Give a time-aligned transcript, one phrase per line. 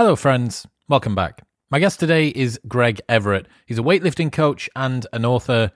[0.00, 0.66] Hello, friends.
[0.88, 1.42] Welcome back.
[1.70, 3.46] My guest today is Greg Everett.
[3.66, 5.72] He's a weightlifting coach and an author.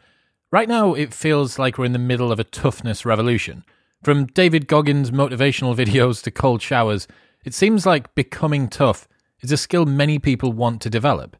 [0.50, 3.64] Right now, it feels like we're in the middle of a toughness revolution.
[4.02, 7.06] From David Goggins' motivational videos to cold showers,
[7.44, 9.06] it seems like becoming tough
[9.42, 11.36] is a skill many people want to develop.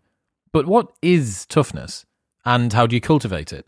[0.53, 2.05] But what is toughness?
[2.45, 3.67] And how do you cultivate it?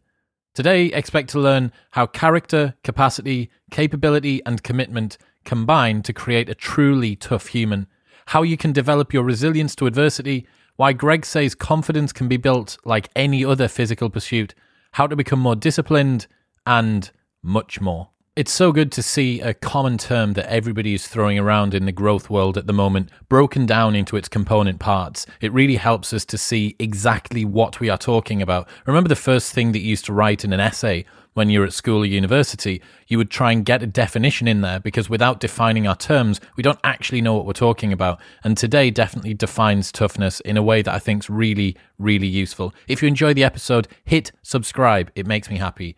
[0.52, 7.16] Today, expect to learn how character, capacity, capability, and commitment combine to create a truly
[7.16, 7.86] tough human
[8.26, 10.46] how you can develop your resilience to adversity,
[10.76, 14.54] why Greg says confidence can be built like any other physical pursuit,
[14.92, 16.26] how to become more disciplined,
[16.66, 17.10] and
[17.42, 18.10] much more.
[18.36, 21.90] It's so good to see a common term that everybody is throwing around in the
[21.90, 25.24] growth world at the moment broken down into its component parts.
[25.40, 28.68] It really helps us to see exactly what we are talking about.
[28.84, 31.72] Remember the first thing that you used to write in an essay when you're at
[31.72, 35.86] school or university, you would try and get a definition in there because without defining
[35.86, 38.20] our terms, we don't actually know what we're talking about.
[38.44, 42.74] And today definitely defines toughness in a way that I think is really, really useful.
[42.86, 45.10] If you enjoy the episode, hit subscribe.
[45.14, 45.96] It makes me happy.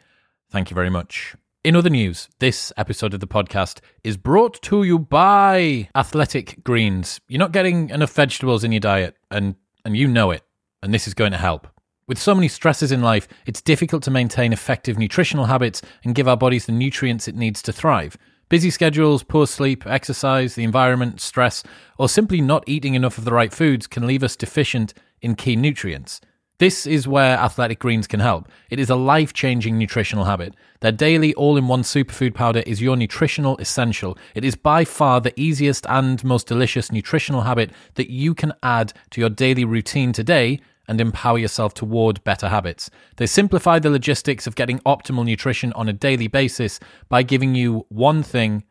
[0.52, 1.34] Thank you very much.
[1.68, 7.20] In other news, this episode of the podcast is brought to you by Athletic Greens.
[7.28, 10.44] You're not getting enough vegetables in your diet, and, and you know it,
[10.82, 11.68] and this is going to help.
[12.06, 16.26] With so many stresses in life, it's difficult to maintain effective nutritional habits and give
[16.26, 18.16] our bodies the nutrients it needs to thrive.
[18.48, 21.62] Busy schedules, poor sleep, exercise, the environment, stress,
[21.98, 25.54] or simply not eating enough of the right foods can leave us deficient in key
[25.54, 26.22] nutrients.
[26.58, 28.48] This is where Athletic Greens can help.
[28.68, 30.56] It is a life changing nutritional habit.
[30.80, 34.18] Their daily all in one superfood powder is your nutritional essential.
[34.34, 38.92] It is by far the easiest and most delicious nutritional habit that you can add
[39.10, 42.90] to your daily routine today and empower yourself toward better habits.
[43.18, 47.86] They simplify the logistics of getting optimal nutrition on a daily basis by giving you
[47.88, 48.64] one thing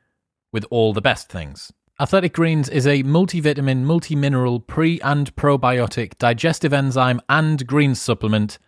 [0.52, 1.72] with all the best things.
[2.00, 8.60] Athletic Greens is a multivitamin, multi-mineral, pre and probiotic, digestive enzyme, and green supplement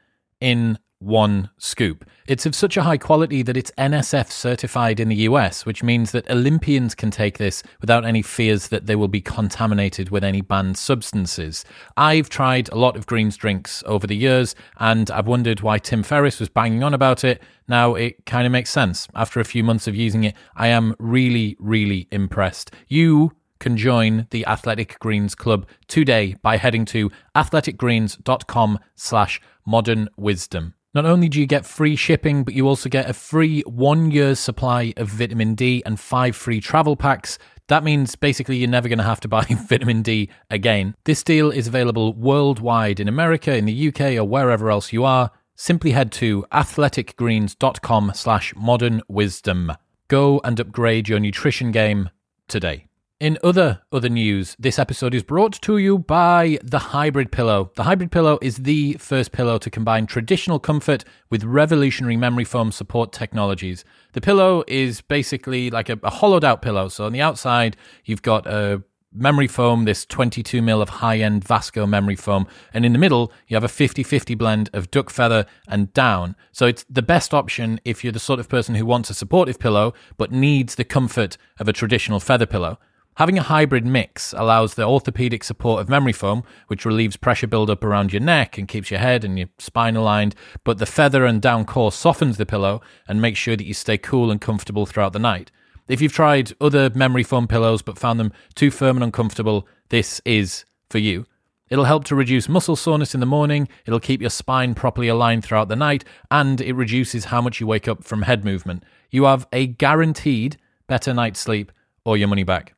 [0.41, 2.05] in one scoop.
[2.28, 6.11] It's of such a high quality that it's NSF certified in the US, which means
[6.11, 10.42] that Olympians can take this without any fears that they will be contaminated with any
[10.42, 11.65] banned substances.
[11.98, 16.04] I've tried a lot of greens drinks over the years, and I've wondered why Tim
[16.04, 17.42] Ferriss was banging on about it.
[17.67, 19.08] Now it kind of makes sense.
[19.15, 22.71] After a few months of using it, I am really, really impressed.
[22.88, 30.73] You can join the Athletic Greens Club today by heading to athleticgreens.com slash modern wisdom.
[30.94, 34.33] Not only do you get free shipping, but you also get a free one year
[34.33, 37.38] supply of vitamin D and five free travel packs.
[37.67, 40.95] That means basically you're never going to have to buy vitamin D again.
[41.05, 45.30] This deal is available worldwide in America, in the UK, or wherever else you are.
[45.55, 49.73] Simply head to athleticgreens.com slash modern wisdom.
[50.08, 52.10] Go and upgrade your nutrition game
[52.48, 52.89] today.
[53.19, 57.69] In other other news, this episode is brought to you by the Hybrid Pillow.
[57.75, 62.71] The Hybrid Pillow is the first pillow to combine traditional comfort with revolutionary memory foam
[62.71, 63.83] support technologies.
[64.13, 66.87] The pillow is basically like a, a hollowed out pillow.
[66.87, 67.75] So on the outside,
[68.05, 72.47] you've got a memory foam, this 22 mil of high end visco memory foam.
[72.73, 76.37] And in the middle, you have a 50 50 blend of duck feather and down.
[76.53, 79.59] So it's the best option if you're the sort of person who wants a supportive
[79.59, 82.79] pillow but needs the comfort of a traditional feather pillow.
[83.19, 87.83] Having a hybrid mix allows the orthopedic support of memory foam, which relieves pressure buildup
[87.83, 91.41] around your neck and keeps your head and your spine aligned, but the feather and
[91.41, 92.79] down core softens the pillow
[93.09, 95.52] and makes sure that you stay cool and comfortable throughout the night.
[95.89, 100.21] If you've tried other memory foam pillows but found them too firm and uncomfortable, this
[100.23, 101.25] is for you.
[101.69, 105.43] It'll help to reduce muscle soreness in the morning, it'll keep your spine properly aligned
[105.43, 108.85] throughout the night, and it reduces how much you wake up from head movement.
[109.11, 110.55] You have a guaranteed
[110.87, 111.73] better night's sleep
[112.05, 112.75] or your money back.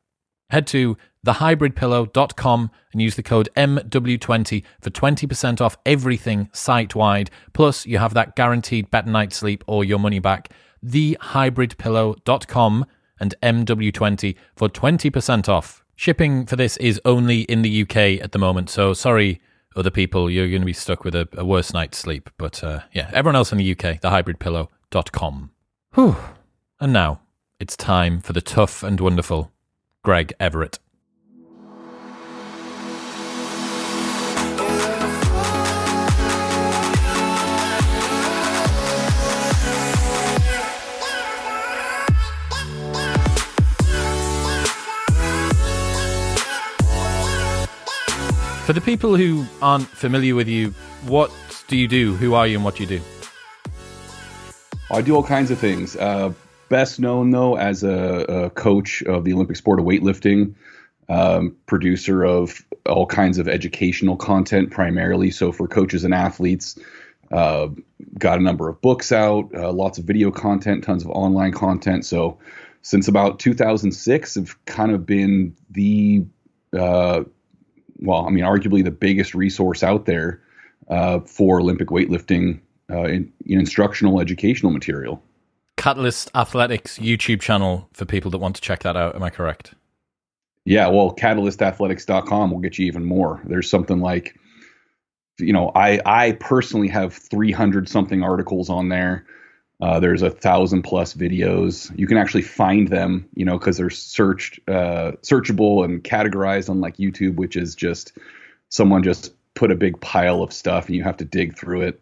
[0.52, 7.30] Head to thehybridpillow.com and use the code MW20 for 20% off everything site wide.
[7.54, 10.50] Plus, you have that guaranteed better night's sleep or your money back.
[10.84, 12.84] Thehybridpillow.com
[13.18, 15.82] and MW20 for 20% off.
[15.96, 19.40] Shipping for this is only in the UK at the moment, so sorry,
[19.74, 22.28] other people, you're going to be stuck with a, a worse night's sleep.
[22.36, 25.50] But uh, yeah, everyone else in the UK, thehybridpillow.com.
[25.94, 26.16] Whew.
[26.78, 27.22] And now
[27.58, 29.50] it's time for the tough and wonderful
[30.02, 30.80] Greg Everett.
[48.66, 50.70] For the people who aren't familiar with you,
[51.06, 51.30] what
[51.68, 52.14] do you do?
[52.14, 53.00] Who are you and what do you do?
[54.90, 55.96] I do all kinds of things.
[55.96, 56.32] Uh,
[56.72, 60.54] best known though as a, a, coach of the Olympic sport of weightlifting,
[61.10, 65.30] um, producer of all kinds of educational content primarily.
[65.30, 66.78] So for coaches and athletes,
[67.30, 67.68] uh,
[68.18, 72.06] got a number of books out, uh, lots of video content, tons of online content.
[72.06, 72.38] So
[72.80, 76.24] since about 2006, have kind of been the
[76.72, 77.24] uh,
[77.98, 80.42] well, I mean, arguably the biggest resource out there
[80.88, 82.60] uh, for Olympic weightlifting
[82.90, 85.22] uh, in, in instructional educational material.
[85.82, 89.16] Catalyst Athletics YouTube channel for people that want to check that out.
[89.16, 89.74] Am I correct?
[90.64, 93.40] Yeah, well, catalystathletics.com will get you even more.
[93.46, 94.38] There's something like,
[95.40, 99.26] you know, I I personally have 300 something articles on there.
[99.80, 101.90] Uh, there's a thousand plus videos.
[101.98, 106.80] You can actually find them, you know, because they're searched, uh, searchable and categorized on
[106.80, 108.16] like YouTube, which is just
[108.68, 112.00] someone just put a big pile of stuff and you have to dig through it.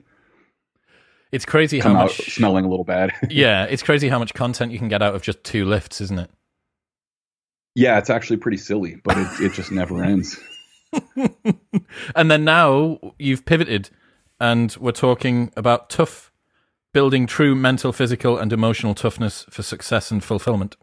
[1.33, 3.13] It's crazy how much smelling a little bad.
[3.31, 6.19] yeah, it's crazy how much content you can get out of just two lifts, isn't
[6.19, 6.31] it?
[7.75, 10.39] Yeah, it's actually pretty silly, but it, it just never ends.
[12.17, 13.91] and then now you've pivoted
[14.41, 16.33] and we're talking about tough
[16.93, 20.77] building true mental, physical, and emotional toughness for success and fulfillment.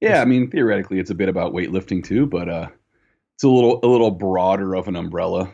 [0.00, 2.68] Yeah, I mean theoretically it's a bit about weightlifting too, but uh
[3.36, 5.52] it's a little a little broader of an umbrella.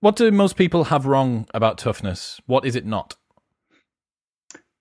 [0.00, 2.40] What do most people have wrong about toughness?
[2.46, 3.16] What is it not?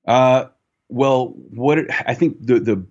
[0.05, 0.45] Uh,
[0.89, 2.85] well, what it, I think the the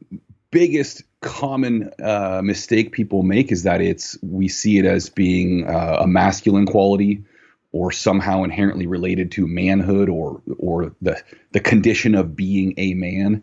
[0.50, 5.98] biggest common uh, mistake people make is that it's we see it as being uh,
[6.00, 7.24] a masculine quality
[7.72, 11.22] or somehow inherently related to manhood or or the
[11.52, 13.42] the condition of being a man.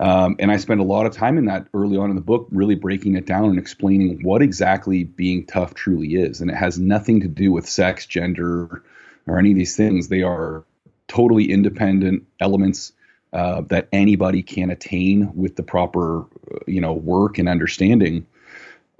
[0.00, 2.46] Um, and I spend a lot of time in that early on in the book,
[2.50, 6.40] really breaking it down and explaining what exactly being tough truly is.
[6.40, 8.82] And it has nothing to do with sex, gender,
[9.26, 10.08] or any of these things.
[10.08, 10.64] They are
[11.08, 12.92] totally independent elements
[13.32, 16.24] uh, that anybody can attain with the proper,
[16.66, 18.26] you know, work and understanding.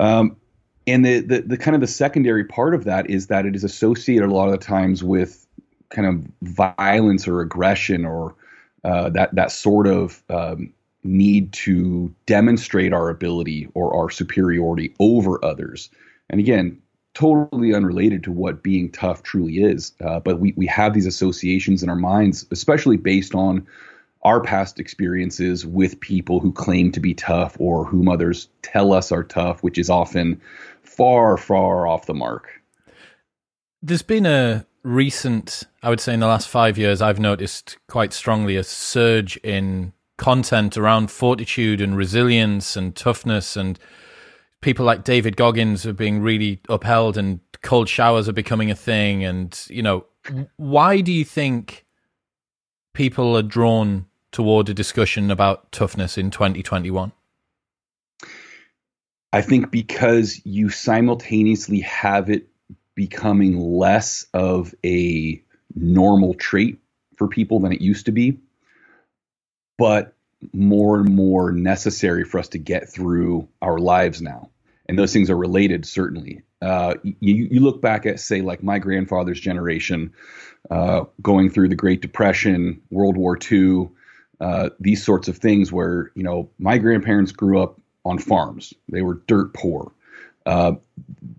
[0.00, 0.36] Um,
[0.86, 3.62] and the, the the kind of the secondary part of that is that it is
[3.62, 5.46] associated a lot of the times with
[5.90, 8.34] kind of violence or aggression or
[8.84, 10.72] uh, that that sort of um,
[11.04, 15.90] need to demonstrate our ability or our superiority over others.
[16.30, 16.80] And again,
[17.14, 19.92] totally unrelated to what being tough truly is.
[20.04, 23.66] Uh, but we, we have these associations in our minds, especially based on
[24.22, 29.10] our past experiences with people who claim to be tough or whom others tell us
[29.12, 30.40] are tough, which is often
[30.82, 32.48] far, far off the mark.
[33.80, 38.12] There's been a recent, I would say in the last five years, I've noticed quite
[38.12, 43.78] strongly a surge in content around fortitude and resilience and toughness and
[44.60, 49.24] people like David Goggins are being really upheld and cold showers are becoming a thing
[49.24, 50.04] and you know
[50.56, 51.86] why do you think
[52.92, 57.12] people are drawn toward a discussion about toughness in 2021
[59.32, 62.48] I think because you simultaneously have it
[62.94, 65.40] becoming less of a
[65.76, 66.78] normal trait
[67.16, 68.38] for people than it used to be
[69.78, 70.14] but
[70.52, 74.50] more and more necessary for us to get through our lives now.
[74.88, 76.42] And those things are related, certainly.
[76.60, 80.12] Uh, you, you look back at, say, like my grandfather's generation,
[80.70, 83.90] uh, going through the Great Depression, World War II,
[84.40, 88.72] uh, these sorts of things where, you know, my grandparents grew up on farms.
[88.88, 89.92] They were dirt poor.
[90.48, 90.72] Uh,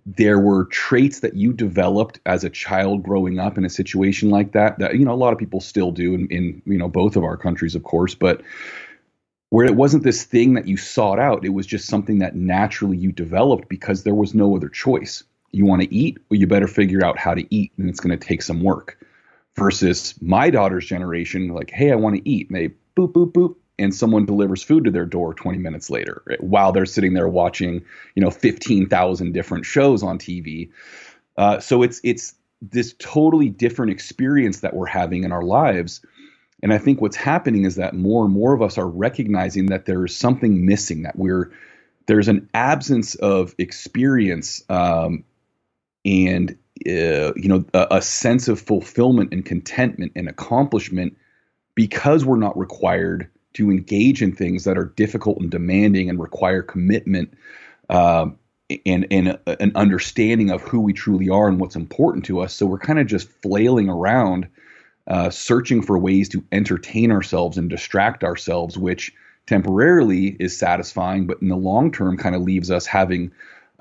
[0.05, 4.51] there were traits that you developed as a child growing up in a situation like
[4.51, 7.15] that that you know a lot of people still do in, in you know both
[7.15, 8.43] of our countries of course but
[9.49, 12.97] where it wasn't this thing that you sought out it was just something that naturally
[12.97, 15.23] you developed because there was no other choice.
[15.51, 16.19] You want to eat?
[16.29, 18.97] Well you better figure out how to eat and it's going to take some work.
[19.55, 22.49] Versus my daughter's generation like hey i want to eat.
[22.49, 26.21] And they boop boop boop and someone delivers food to their door 20 minutes later
[26.25, 26.43] right?
[26.43, 27.83] while they're sitting there watching
[28.15, 30.69] you know 15,000 different shows on TV.
[31.37, 36.01] Uh, so it's it's this totally different experience that we're having in our lives.
[36.61, 39.85] And I think what's happening is that more and more of us are recognizing that
[39.85, 41.51] there is something missing, that we're
[42.07, 45.23] there's an absence of experience um,
[46.03, 51.15] and uh, you know a, a sense of fulfillment and contentment and accomplishment
[51.75, 56.61] because we're not required to engage in things that are difficult and demanding and require
[56.61, 57.33] commitment
[57.89, 58.37] um,
[58.85, 62.53] and, and a, an understanding of who we truly are and what's important to us.
[62.53, 64.47] So we're kind of just flailing around,
[65.07, 69.11] uh, searching for ways to entertain ourselves and distract ourselves, which
[69.47, 73.31] temporarily is satisfying, but in the long term kind of leaves us having.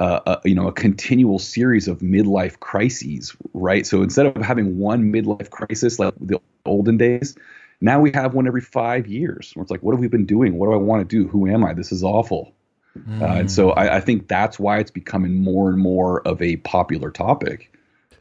[0.00, 3.84] Uh, a, you know, a continual series of midlife crises, right?
[3.84, 7.36] So instead of having one midlife crisis like the olden days,
[7.80, 10.58] now we have one every five years where it's like, what have we been doing?
[10.58, 11.28] What do I want to do?
[11.28, 11.72] Who am I?
[11.74, 12.52] This is awful.
[12.98, 13.22] Mm.
[13.22, 16.56] Uh, and so I, I think that's why it's becoming more and more of a
[16.56, 17.72] popular topic.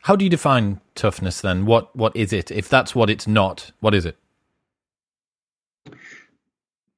[0.01, 1.65] How do you define toughness then?
[1.65, 2.51] What what is it?
[2.51, 4.17] If that's what it's not, what is it?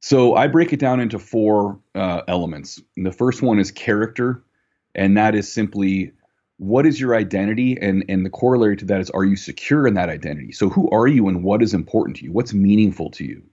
[0.02, 2.82] So I break it down into four uh, elements.
[2.96, 4.44] And the first one is character,
[4.96, 6.14] and that is simply
[6.60, 9.94] what is your identity, and and the corollary to that is are you secure in
[9.96, 10.52] that identity?
[10.52, 12.32] So who are you, and what is important to you?
[12.32, 13.44] What's meaningful to you?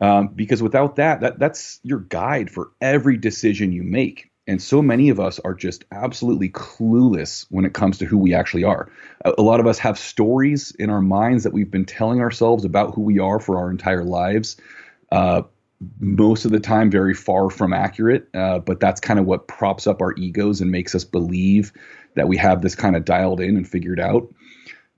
[0.00, 4.30] Um, because without that, that that's your guide for every decision you make.
[4.46, 8.32] And so many of us are just absolutely clueless when it comes to who we
[8.32, 8.90] actually are.
[9.24, 12.64] A, a lot of us have stories in our minds that we've been telling ourselves
[12.64, 14.56] about who we are for our entire lives.
[15.12, 15.42] Uh,
[15.98, 19.86] most of the time very far from accurate, uh, but that's kind of what props
[19.86, 21.72] up our egos and makes us believe
[22.14, 24.32] that we have this kind of dialed in and figured out.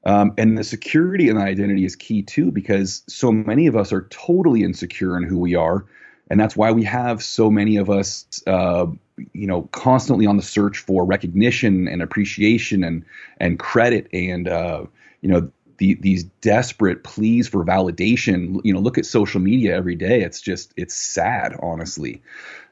[0.05, 3.93] Um, and the security and the identity is key too, because so many of us
[3.93, 5.85] are totally insecure in who we are.
[6.29, 8.87] And that's why we have so many of us, uh,
[9.33, 13.05] you know, constantly on the search for recognition and appreciation and
[13.39, 14.85] and credit and uh,
[15.21, 15.51] you know
[15.83, 18.61] the, these desperate pleas for validation.
[18.63, 20.23] You know, look at social media every day.
[20.23, 22.23] It's just it's sad, honestly.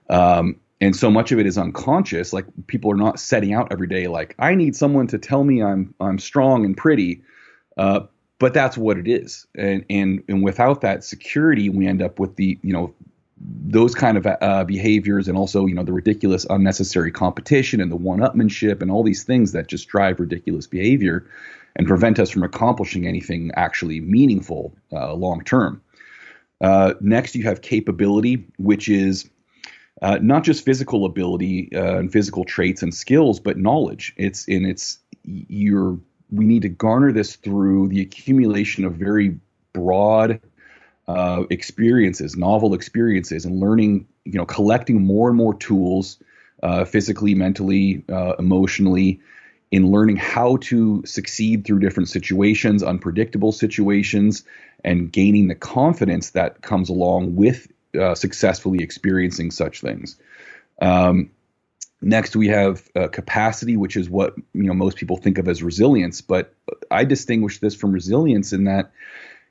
[0.08, 2.32] Um, and so much of it is unconscious.
[2.32, 5.60] Like people are not setting out every day like I need someone to tell me
[5.60, 7.22] I'm I'm strong and pretty.
[7.76, 8.02] Uh,
[8.38, 9.44] but that's what it is.
[9.56, 12.94] And and and without that security, we end up with the you know
[13.40, 17.96] those kind of uh, behaviors and also you know the ridiculous unnecessary competition and the
[17.96, 21.26] one-upmanship and all these things that just drive ridiculous behavior
[21.80, 25.80] and prevent us from accomplishing anything actually meaningful uh, long term.
[26.60, 29.30] Uh, next, you have capability, which is
[30.02, 34.12] uh, not just physical ability uh, and physical traits and skills, but knowledge.
[34.18, 35.98] It's in its you're
[36.30, 39.38] we need to garner this through the accumulation of very
[39.72, 40.38] broad
[41.08, 44.06] uh, experiences, novel experiences, and learning.
[44.26, 46.18] You know, collecting more and more tools,
[46.62, 49.18] uh, physically, mentally, uh, emotionally,
[49.70, 54.44] in learning how to succeed through different situations, unpredictable situations,
[54.82, 60.16] and gaining the confidence that comes along with uh, successfully experiencing such things.
[60.80, 61.30] Um,
[62.00, 65.62] next, we have uh, capacity, which is what you know most people think of as
[65.62, 66.54] resilience, but
[66.90, 68.90] I distinguish this from resilience in that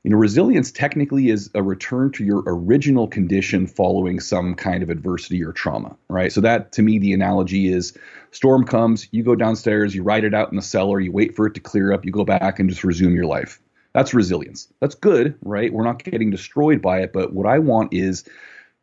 [0.04, 4.90] you know, resilience technically is a return to your original condition following some kind of
[4.90, 6.32] adversity or trauma, right?
[6.32, 7.98] So that to me, the analogy is
[8.32, 11.48] storm comes, you go downstairs, you ride it out in the cellar, you wait for
[11.48, 13.60] it to clear up, you go back and just resume your life.
[13.94, 14.72] That's resilience.
[14.80, 15.74] That's good, right?
[15.74, 18.24] We're not getting destroyed by it, but what I want is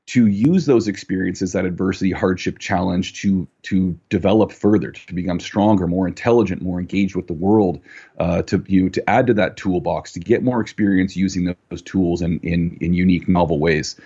[0.06, 5.86] to use those experiences, that adversity, hardship, challenge, to to develop further, to become stronger,
[5.86, 7.80] more intelligent, more engaged with the world,
[8.18, 12.22] uh, to you to add to that toolbox, to get more experience using those tools
[12.22, 13.96] in in, in unique, novel ways.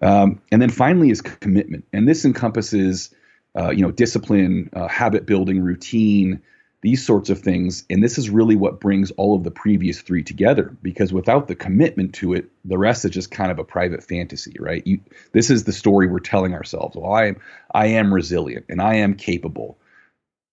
[0.00, 3.10] Um, and then finally is commitment, and this encompasses,
[3.58, 6.40] uh, you know, discipline, uh, habit building, routine,
[6.82, 7.84] these sorts of things.
[7.88, 11.54] And this is really what brings all of the previous three together because without the
[11.54, 14.84] commitment to it, the rest is just kind of a private fantasy, right?
[14.84, 15.00] You,
[15.32, 16.96] this is the story we're telling ourselves.
[16.96, 17.40] Well, I am,
[17.72, 19.78] I am resilient and I am capable.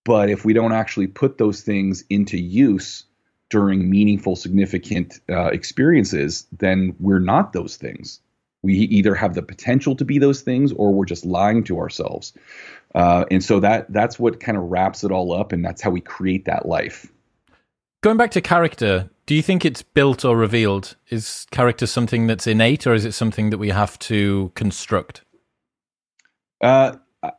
[0.05, 3.05] But if we don't actually put those things into use
[3.49, 8.21] during meaningful, significant uh, experiences, then we're not those things.
[8.61, 12.33] We either have the potential to be those things or we're just lying to ourselves.
[12.95, 15.89] Uh, and so that that's what kind of wraps it all up, and that's how
[15.89, 17.11] we create that life.
[18.01, 20.95] Going back to character, do you think it's built or revealed?
[21.09, 25.23] Is character something that's innate, or is it something that we have to construct?
[26.61, 26.95] Uh,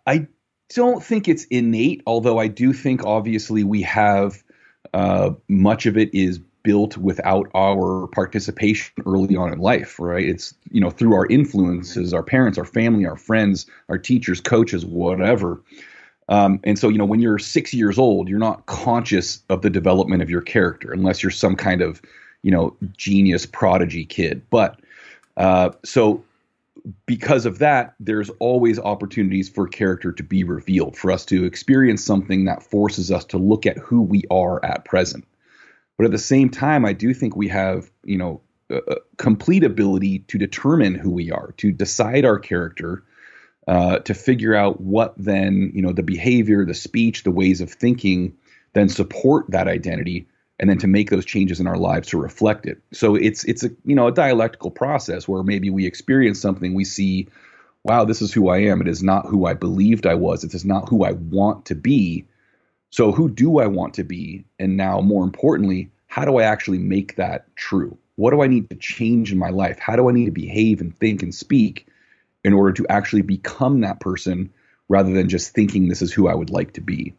[0.07, 0.29] I
[0.75, 4.43] don't think it's innate, although I do think obviously we have
[4.95, 10.29] uh, much of it is built without our participation early on in life, right?
[10.29, 14.85] It's, you know, through our influences, our parents, our family, our friends, our teachers, coaches,
[14.85, 15.61] whatever.
[16.29, 19.71] Um, and so, you know, when you're six years old, you're not conscious of the
[19.71, 22.01] development of your character unless you're some kind of,
[22.43, 24.43] you know, genius prodigy kid.
[24.51, 24.81] But
[25.37, 26.23] uh, so,
[27.05, 32.03] because of that, there's always opportunities for character to be revealed, for us to experience
[32.03, 35.27] something that forces us to look at who we are at present.
[36.01, 38.41] But at the same time, I do think we have, you know,
[39.19, 43.03] complete ability to determine who we are, to decide our character,
[43.69, 47.71] uh, to figure out what then, you know, the behavior, the speech, the ways of
[47.71, 48.33] thinking
[48.73, 50.27] then support that identity
[50.59, 52.81] and then to make those changes in our lives to reflect it.
[52.95, 56.87] So it's it's a you know a dialectical process where maybe we experience something, we
[56.87, 57.29] see,
[57.85, 58.81] wow, this is who I am.
[58.81, 60.45] It is not who I believed I was.
[60.45, 62.25] It is not who I want to be.
[62.91, 64.45] So, who do I want to be?
[64.59, 67.97] And now, more importantly, how do I actually make that true?
[68.17, 69.79] What do I need to change in my life?
[69.79, 71.87] How do I need to behave and think and speak
[72.45, 74.51] in order to actually become that person
[74.89, 77.15] rather than just thinking this is who I would like to be.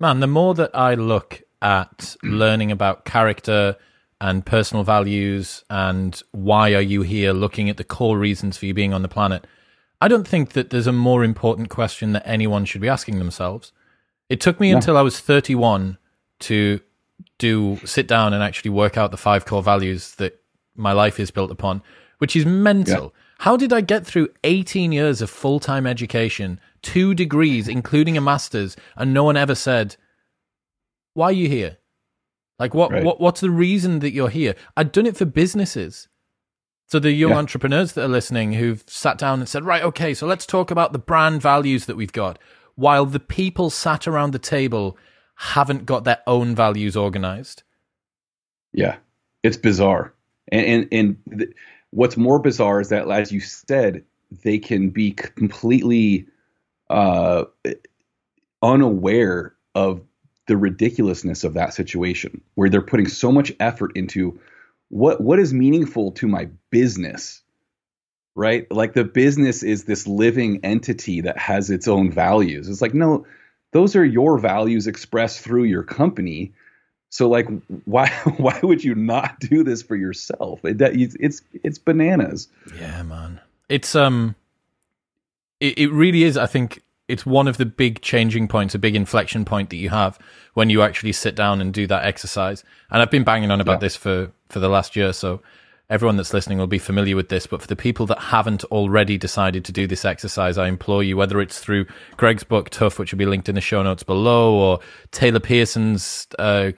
[0.00, 3.76] Man, the more that I look at learning about character
[4.20, 8.74] and personal values and why are you here, looking at the core reasons for you
[8.74, 9.46] being on the planet,
[10.00, 13.72] I don't think that there's a more important question that anyone should be asking themselves.
[14.32, 15.98] It took me until I was 31
[16.40, 16.80] to
[17.36, 20.42] do sit down and actually work out the five core values that
[20.74, 21.82] my life is built upon,
[22.16, 23.02] which is mental.
[23.04, 23.20] Yeah.
[23.40, 28.22] How did I get through 18 years of full time education, two degrees, including a
[28.22, 29.96] master's, and no one ever said,
[31.12, 31.76] Why are you here?
[32.58, 33.04] Like, what, right.
[33.04, 34.54] what what's the reason that you're here?
[34.78, 36.08] I'd done it for businesses.
[36.86, 37.38] So, the young yeah.
[37.38, 40.94] entrepreneurs that are listening who've sat down and said, Right, okay, so let's talk about
[40.94, 42.38] the brand values that we've got,
[42.74, 44.96] while the people sat around the table
[45.34, 47.62] haven't got their own values organized.
[48.72, 48.96] Yeah,
[49.42, 50.14] it's bizarre.
[50.48, 51.52] And and, and th-
[51.90, 54.04] what's more bizarre is that, as you said,
[54.42, 56.26] they can be completely
[56.90, 57.44] uh,
[58.62, 60.02] unaware of
[60.46, 64.38] the ridiculousness of that situation, where they're putting so much effort into
[64.88, 67.41] what what is meaningful to my business,
[68.34, 68.70] right?
[68.70, 72.68] Like the business is this living entity that has its own values.
[72.68, 73.26] It's like no,
[73.72, 76.52] those are your values expressed through your company
[77.12, 77.46] so like,
[77.84, 78.08] why
[78.38, 80.64] why would you not do this for yourself?
[80.64, 82.48] It, it's it's bananas.
[82.74, 83.40] Yeah, man.
[83.68, 84.34] It's um,
[85.60, 86.36] it, it really is.
[86.36, 89.90] I think it's one of the big changing points, a big inflection point that you
[89.90, 90.18] have
[90.54, 92.64] when you actually sit down and do that exercise.
[92.90, 93.78] And I've been banging on about yeah.
[93.78, 95.42] this for for the last year, so
[95.92, 97.46] everyone that's listening will be familiar with this.
[97.46, 101.18] But for the people that haven't already decided to do this exercise, I implore you,
[101.18, 101.84] whether it's through
[102.16, 104.80] Greg's book Tough, which will be linked in the show notes below, or
[105.10, 106.72] Taylor Pearson's uh,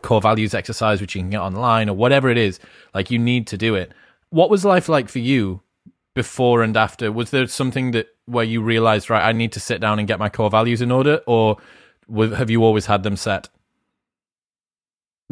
[0.00, 2.58] core values exercise, which you can get online or whatever it is,
[2.94, 3.92] like you need to do it.
[4.30, 5.60] What was life like for you
[6.14, 7.12] before and after?
[7.12, 10.18] Was there something that where you realized, right, I need to sit down and get
[10.18, 11.58] my core values in order, or
[12.16, 13.50] have you always had them set?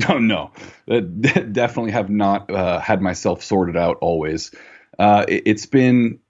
[0.09, 0.51] Oh no,
[0.91, 3.99] uh, definitely have not uh, had myself sorted out.
[4.01, 4.51] Always,
[4.99, 6.21] uh, it, has been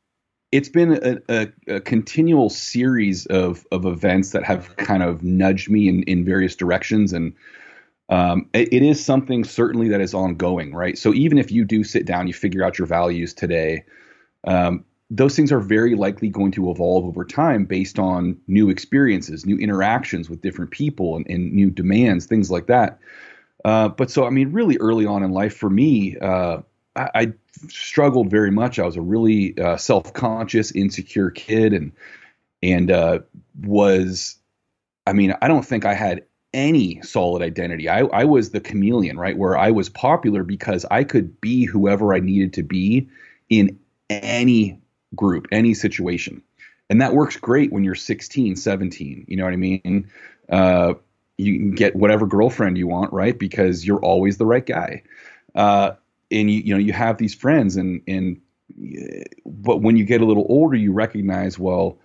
[0.50, 5.70] it's been a, a, a, continual series of of events that have kind of nudged
[5.70, 7.35] me in in various directions and
[8.11, 10.98] um, it, it is something certainly that is ongoing, right?
[10.98, 13.85] So even if you do sit down, you figure out your values today,
[14.44, 19.46] um, those things are very likely going to evolve over time based on new experiences,
[19.46, 22.98] new interactions with different people, and, and new demands, things like that.
[23.64, 26.59] Uh, but so, I mean, really early on in life for me, uh,
[26.96, 27.33] I, I,
[27.68, 28.79] struggled very much.
[28.79, 31.92] I was a really uh, self-conscious, insecure kid, and
[32.62, 33.20] and uh,
[33.62, 34.37] was,
[35.07, 37.88] I mean, I don't think I had any solid identity.
[37.88, 39.37] I, I was the chameleon, right?
[39.37, 43.09] Where I was popular because I could be whoever I needed to be
[43.49, 44.81] in any
[45.14, 46.42] group, any situation.
[46.88, 49.25] And that works great when you're 16, 17.
[49.29, 50.11] You know what I mean?
[51.40, 53.38] Uh, you can get whatever girlfriend you want, right?
[53.38, 55.03] Because you're always the right guy.
[55.55, 55.92] Uh,
[56.31, 58.40] and you, you know, you have these friends and, and,
[59.44, 61.98] but when you get a little older, you recognize, well,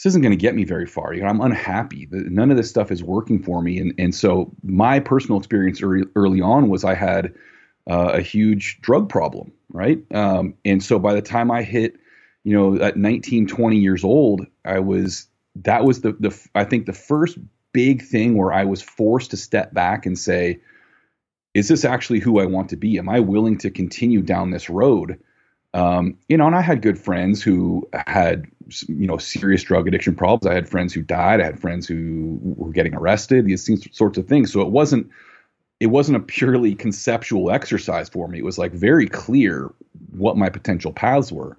[0.00, 1.12] this isn't going to get me very far.
[1.12, 2.08] You know, I'm unhappy.
[2.10, 3.78] None of this stuff is working for me.
[3.78, 7.34] And and so my personal experience early, early on was I had
[7.88, 9.98] uh, a huge drug problem, right?
[10.14, 11.96] Um, and so by the time I hit,
[12.44, 16.86] you know, at 19, 20 years old, I was that was the the I think
[16.86, 17.36] the first
[17.72, 20.60] big thing where I was forced to step back and say,
[21.54, 22.98] is this actually who I want to be?
[22.98, 25.18] Am I willing to continue down this road?
[25.72, 28.46] Um, you know, and I had good friends who had,
[28.88, 30.46] you know, serious drug addiction problems.
[30.46, 31.40] I had friends who died.
[31.40, 33.46] I had friends who were getting arrested.
[33.46, 34.52] These sorts of things.
[34.52, 35.10] So it wasn't,
[35.78, 38.38] it wasn't a purely conceptual exercise for me.
[38.38, 39.72] It was like very clear
[40.10, 41.56] what my potential paths were.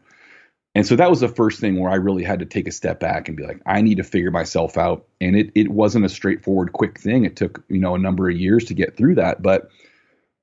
[0.73, 2.99] And so that was the first thing where I really had to take a step
[2.99, 5.05] back and be like, I need to figure myself out.
[5.19, 7.25] And it it wasn't a straightforward, quick thing.
[7.25, 9.41] It took you know a number of years to get through that.
[9.41, 9.69] But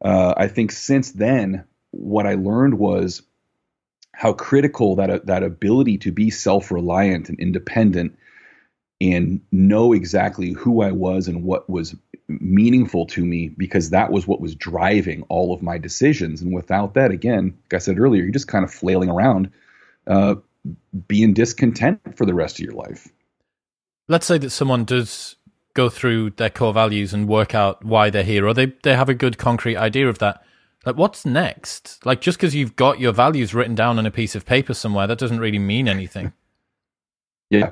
[0.04, 3.22] uh, I think since then, what I learned was
[4.12, 8.18] how critical that that ability to be self-reliant and independent
[9.00, 11.94] and know exactly who I was and what was
[12.28, 16.42] meaningful to me because that was what was driving all of my decisions.
[16.42, 19.50] And without that, again, like I said earlier, you're just kind of flailing around,
[20.08, 20.36] uh,
[21.06, 23.08] being discontent for the rest of your life.
[24.08, 25.36] Let's say that someone does
[25.74, 29.08] go through their core values and work out why they're here, or they, they have
[29.08, 30.42] a good concrete idea of that.
[30.84, 32.04] Like, what's next?
[32.06, 35.06] Like, just because you've got your values written down on a piece of paper somewhere,
[35.06, 36.32] that doesn't really mean anything.
[37.50, 37.70] Yeah.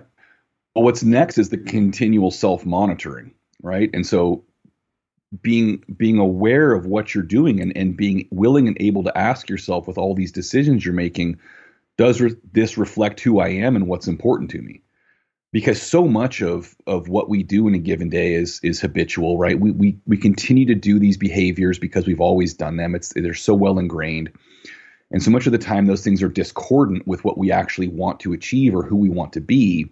[0.75, 3.90] Well, what's next is the continual self monitoring, right?
[3.92, 4.44] And so
[5.42, 9.51] being being aware of what you're doing and, and being willing and able to ask
[9.51, 11.38] yourself with all these decisions you're making,
[11.96, 14.82] does re- this reflect who I am and what's important to me?
[15.56, 19.38] because so much of of what we do in a given day is is habitual,
[19.38, 19.59] right?
[19.59, 22.94] We we we continue to do these behaviors because we've always done them.
[22.94, 24.30] It's they're so well ingrained.
[25.11, 28.20] And so much of the time, those things are discordant with what we actually want
[28.20, 29.90] to achieve or who we want to be.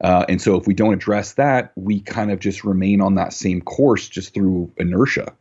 [0.00, 3.32] Uh, and so, if we don't address that, we kind of just remain on that
[3.32, 5.34] same course just through inertia.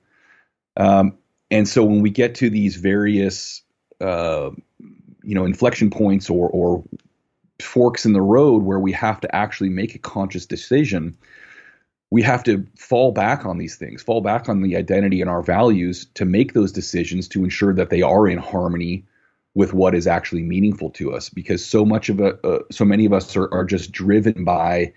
[0.77, 1.17] Um,
[1.49, 3.63] and so, when we get to these various,
[3.99, 4.51] uh,
[5.29, 6.83] you know, inflection points or or
[7.61, 11.15] forks in the road where we have to actually make a conscious decision,
[12.09, 15.43] we have to fall back on these things, fall back on the identity and our
[15.43, 19.05] values to make those decisions to ensure that they are in harmony
[19.53, 21.29] with what is actually meaningful to us.
[21.29, 24.93] Because so much of it, uh, so many of us are, are just driven by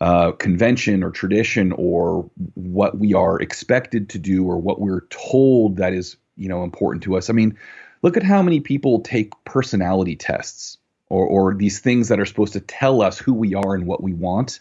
[0.00, 5.76] uh, convention or tradition or what we are expected to do or what we're told
[5.76, 7.28] that is you know important to us.
[7.28, 7.58] I mean,
[8.02, 12.52] look at how many people take personality tests or or these things that are supposed
[12.52, 14.60] to tell us who we are and what we want.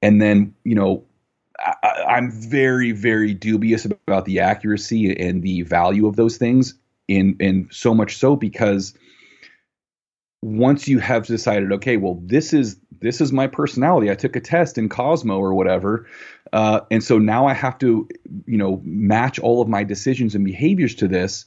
[0.00, 1.04] And then you know
[1.58, 6.74] I, am very very dubious about the accuracy and the value of those things
[7.08, 8.94] in in so much so because
[10.42, 14.12] once you have decided okay well this is this is my personality.
[14.12, 16.06] I took a test in cosmo or whatever
[16.52, 18.08] uh, and so now i have to
[18.46, 21.46] you know match all of my decisions and behaviors to this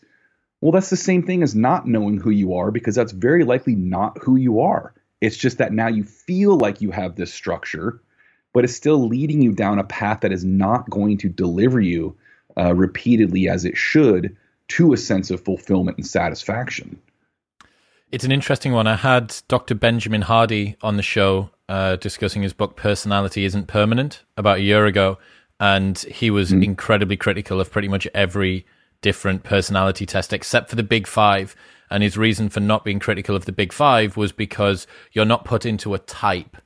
[0.62, 3.76] well that's the same thing as not knowing who you are because that's very likely
[3.76, 8.02] not who you are it's just that now you feel like you have this structure
[8.56, 12.16] but it's still leading you down a path that is not going to deliver you
[12.58, 14.38] uh, repeatedly as it should
[14.70, 16.98] to a sense of fulfillment and satisfaction.
[18.14, 18.88] It's an interesting one.
[18.88, 19.76] I had Dr.
[19.76, 24.86] Benjamin Hardy on the show uh, discussing his book Personality Isn't Permanent about a year
[24.86, 25.18] ago,
[25.60, 26.64] and he was mm.
[26.64, 28.66] incredibly critical of pretty much every
[29.06, 31.56] different personality test except for the big five.
[31.92, 35.46] And his reason for not being critical of the big five was because you're not
[35.46, 36.58] put into a type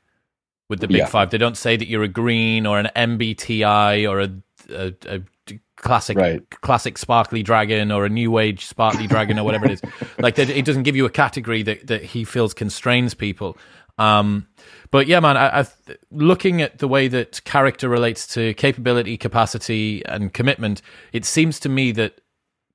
[0.69, 1.05] with the big yeah.
[1.05, 1.31] five.
[1.31, 4.31] They don't say that you're a green or an MBTI or a,
[4.73, 6.49] a, a classic right.
[6.61, 9.81] classic sparkly dragon or a new age sparkly dragon or whatever it is.
[10.17, 13.57] Like it doesn't give you a category that that he feels constrains people.
[13.97, 14.47] Um,
[14.91, 15.65] but yeah, man, I, I,
[16.09, 21.69] looking at the way that character relates to capability, capacity, and commitment, it seems to
[21.69, 22.21] me that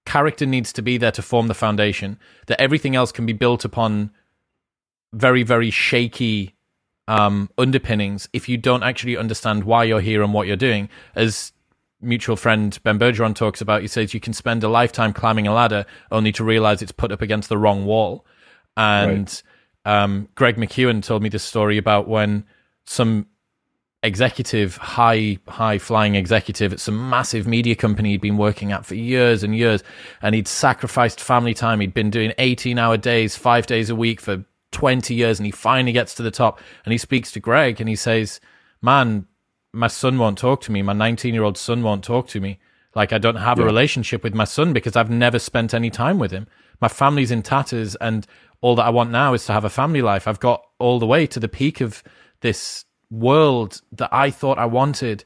[0.07, 2.19] character needs to be there to form the foundation.
[2.47, 4.11] That everything else can be built upon
[5.13, 6.55] very, very shaky
[7.07, 10.89] um, underpinnings if you don't actually understand why you're here and what you're doing.
[11.15, 11.53] As
[12.01, 15.55] mutual friend Ben Bergeron talks about, he says you can spend a lifetime climbing a
[15.55, 18.27] ladder only to realize it's put up against the wrong wall.
[18.77, 19.43] And
[19.85, 20.03] right.
[20.03, 22.45] um, Greg McKeown told me this story about when
[22.87, 23.27] some
[24.05, 28.95] executive, high, high flying executive at some massive media company he'd been working at for
[28.95, 29.83] years and years,
[30.23, 31.81] and he'd sacrificed family time.
[31.81, 35.53] He'd been doing 18 hour days, five days a week for 20 years and he
[35.53, 38.41] finally gets to the top and he speaks to Greg and he says,
[38.83, 39.27] Man,
[39.73, 40.83] my son won't talk to me.
[40.83, 42.59] My 19 year old son won't talk to me.
[42.95, 43.65] Like, I don't have yeah.
[43.65, 46.47] a relationship with my son because I've never spent any time with him.
[46.81, 48.27] My family's in tatters, and
[48.61, 50.29] all that I want now is to have a family life.
[50.29, 52.05] I've got all the way to the peak of
[52.41, 55.25] this world that I thought I wanted.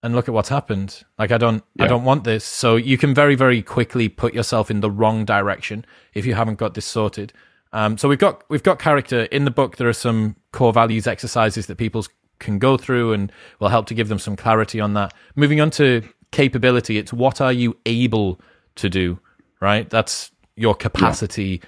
[0.00, 1.02] And look at what's happened.
[1.18, 1.84] Like I don't yeah.
[1.84, 2.44] I don't want this.
[2.44, 6.56] So you can very, very quickly put yourself in the wrong direction if you haven't
[6.56, 7.32] got this sorted.
[7.72, 9.76] Um, so we've got we've got character in the book.
[9.76, 12.06] There are some core values exercises that people
[12.38, 15.12] can go through, and will help to give them some clarity on that.
[15.34, 18.40] Moving on to capability, it's what are you able
[18.76, 19.18] to do,
[19.60, 19.88] right?
[19.90, 21.60] That's your capacity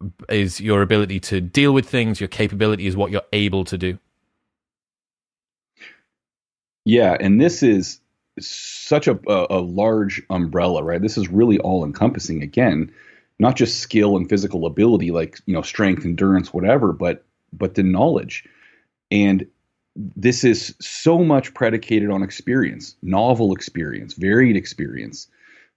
[0.00, 0.34] yeah.
[0.34, 2.20] is your ability to deal with things.
[2.20, 3.98] Your capability is what you're able to do.
[6.88, 8.00] Yeah, and this is
[8.40, 11.02] such a, a, a large umbrella, right?
[11.02, 12.42] This is really all encompassing.
[12.42, 12.90] Again,
[13.38, 17.82] not just skill and physical ability like you know strength endurance whatever but but the
[17.82, 18.44] knowledge
[19.10, 19.46] and
[19.96, 25.28] this is so much predicated on experience novel experience varied experience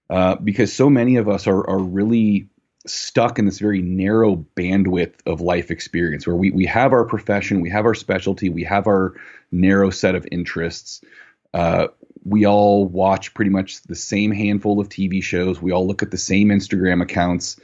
[0.09, 2.47] uh, because so many of us are, are really
[2.85, 7.61] stuck in this very narrow bandwidth of life experience where we, we have our profession
[7.61, 9.13] we have our specialty we have our
[9.51, 11.01] narrow set of interests
[11.53, 11.87] uh,
[12.23, 15.61] we all watch pretty much the same handful of TV shows.
[15.61, 17.59] We all look at the same Instagram accounts.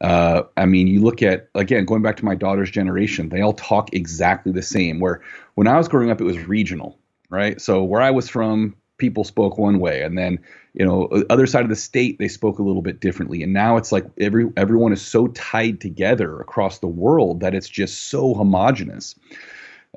[0.00, 3.52] Uh, I mean, you look at again going back to my daughter's generation; they all
[3.52, 5.00] talk exactly the same.
[5.00, 5.22] Where
[5.54, 6.98] when I was growing up, it was regional,
[7.30, 7.60] right?
[7.60, 10.38] So where I was from, people spoke one way, and then
[10.74, 13.42] you know, other side of the state, they spoke a little bit differently.
[13.42, 17.68] And now it's like every everyone is so tied together across the world that it's
[17.68, 19.14] just so homogenous.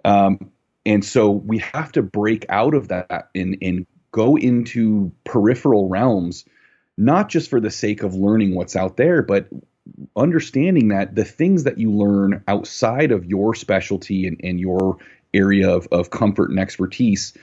[0.03, 0.51] Um,
[0.85, 6.45] and so we have to break out of that and and go into peripheral realms,
[6.97, 9.47] not just for the sake of learning what's out there, but
[10.15, 14.97] understanding that the things that you learn outside of your specialty and, and your
[15.33, 17.33] area of, of comfort and expertise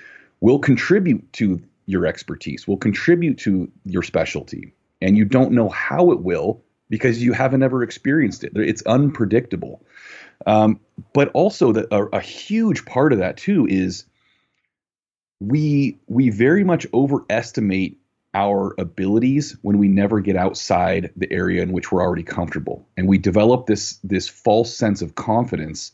[0.42, 4.74] will contribute to your expertise, will contribute to your specialty.
[5.00, 8.52] And you don't know how it will because you haven't ever experienced it.
[8.54, 9.82] It's unpredictable.
[10.46, 10.80] Um,
[11.14, 14.04] but also, the, a, a huge part of that too is
[15.40, 17.96] we we very much overestimate
[18.34, 23.06] our abilities when we never get outside the area in which we're already comfortable, and
[23.06, 25.92] we develop this this false sense of confidence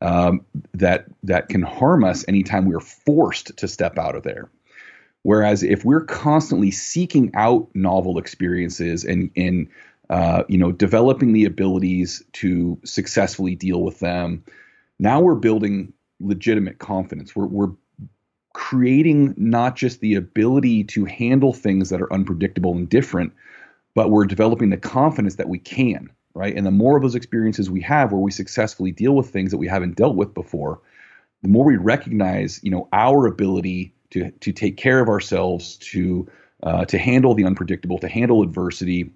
[0.00, 4.50] um, that that can harm us anytime we're forced to step out of there.
[5.22, 9.68] Whereas if we're constantly seeking out novel experiences and and
[10.08, 14.42] uh, you know developing the abilities to successfully deal with them,
[14.98, 17.36] now we're building legitimate confidence.
[17.36, 17.72] We're we're
[18.52, 23.32] creating not just the ability to handle things that are unpredictable and different,
[23.94, 26.56] but we're developing the confidence that we can, right?
[26.56, 29.58] And the more of those experiences we have where we successfully deal with things that
[29.58, 30.80] we haven't dealt with before,
[31.42, 36.28] the more we recognize, you know, our ability to to take care of ourselves, to
[36.62, 39.10] uh, to handle the unpredictable, to handle adversity,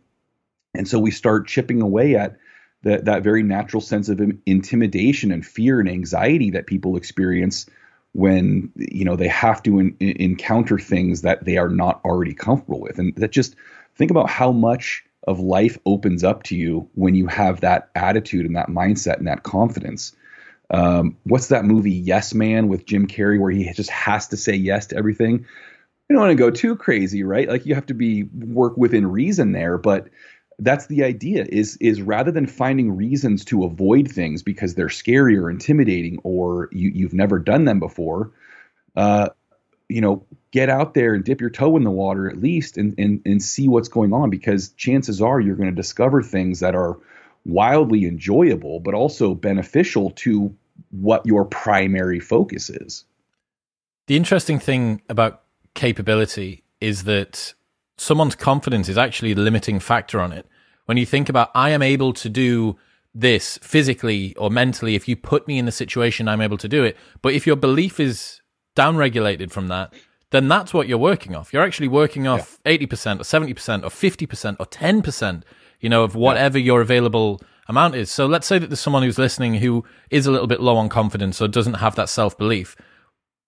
[0.75, 2.37] and so we start chipping away at
[2.83, 7.67] that that very natural sense of intimidation and fear and anxiety that people experience
[8.13, 12.33] when you know they have to in, in, encounter things that they are not already
[12.33, 13.57] comfortable with and that just
[13.97, 18.47] think about how much of life opens up to you when you have that attitude
[18.47, 20.15] and that mindset and that confidence.
[20.71, 24.55] Um, what's that movie yes man with jim carrey where he just has to say
[24.55, 25.47] yes to everything?
[26.09, 27.49] You don't want to go too crazy right?
[27.49, 30.09] Like you have to be work within reason there but
[30.59, 35.37] that's the idea is is rather than finding reasons to avoid things because they're scary
[35.37, 38.33] or intimidating or you, you've never done them before
[38.97, 39.29] uh,
[39.89, 42.95] you know get out there and dip your toe in the water at least and
[42.99, 46.75] and, and see what's going on because chances are you're going to discover things that
[46.75, 46.99] are
[47.45, 50.55] wildly enjoyable but also beneficial to
[50.91, 53.05] what your primary focus is
[54.07, 55.43] the interesting thing about
[55.75, 57.55] capability is that
[57.97, 60.47] someone's confidence is actually the limiting factor on it.
[60.87, 62.77] When you think about, I am able to do
[63.15, 66.85] this physically or mentally, if you put me in the situation, I'm able to do
[66.85, 66.97] it.
[67.23, 68.41] But if your belief is
[68.77, 69.93] downregulated from that,
[70.31, 71.53] then that's what you're working off.
[71.53, 72.73] You're actually working off yeah.
[72.73, 75.43] 80% or 70% or 50% or 10%,
[75.81, 76.65] you know, of whatever yeah.
[76.65, 78.11] your available amount is.
[78.11, 80.89] So let's say that there's someone who's listening who is a little bit low on
[80.89, 82.77] confidence or doesn't have that self belief.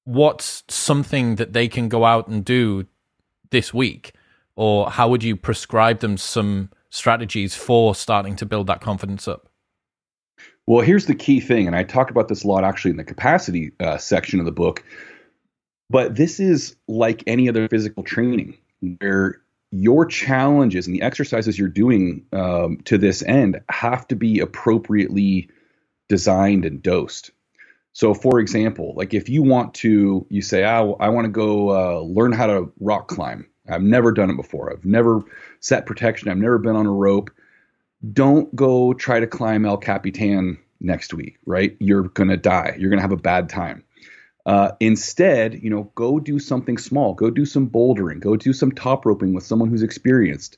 [0.04, 2.86] What's something that they can go out and do
[3.50, 4.12] this week
[4.56, 9.48] or how would you prescribe them some strategies for starting to build that confidence up?
[10.66, 13.04] Well, here's the key thing, and I talk about this a lot actually in the
[13.04, 14.82] capacity uh, section of the book.
[15.88, 18.58] But this is like any other physical training,
[18.98, 24.40] where your challenges and the exercises you're doing um, to this end have to be
[24.40, 25.48] appropriately
[26.08, 27.30] designed and dosed.
[27.92, 31.70] So, for example, like if you want to, you say, oh, I want to go
[31.70, 33.46] uh, learn how to rock climb.
[33.68, 34.70] I've never done it before.
[34.70, 35.22] I've never
[35.60, 36.28] set protection.
[36.28, 37.30] I've never been on a rope.
[38.12, 41.76] Don't go try to climb El Capitan next week, right?
[41.80, 42.76] You're going to die.
[42.78, 43.82] You're going to have a bad time.
[44.46, 47.14] Uh, instead, you know, go do something small.
[47.14, 48.20] Go do some bouldering.
[48.20, 50.56] Go do some top roping with someone who's experienced.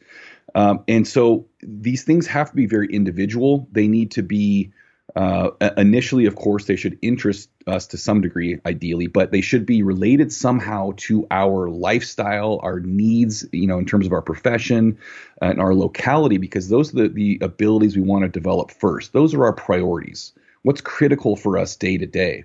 [0.55, 3.66] Um, and so these things have to be very individual.
[3.72, 4.72] They need to be
[5.16, 9.64] uh, initially, of course, they should interest us to some degree, ideally, but they should
[9.64, 14.98] be related somehow to our lifestyle, our needs, you know, in terms of our profession
[15.40, 19.12] and our locality, because those are the, the abilities we want to develop first.
[19.12, 20.35] Those are our priorities.
[20.62, 22.44] What's critical for us day to day?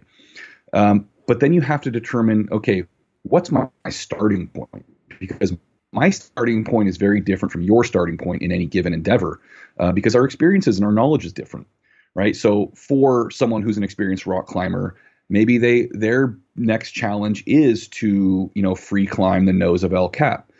[0.71, 2.83] Um, but then you have to determine, okay,
[3.23, 4.85] what's my, my starting point?
[5.19, 5.53] Because
[5.91, 9.41] my starting point is very different from your starting point in any given endeavor,
[9.79, 11.67] uh, because our experiences and our knowledge is different
[12.15, 12.35] right?
[12.35, 14.95] So for someone who's an experienced rock climber,
[15.29, 20.09] maybe they their next challenge is to you know free climb the nose of El
[20.09, 20.51] Cap.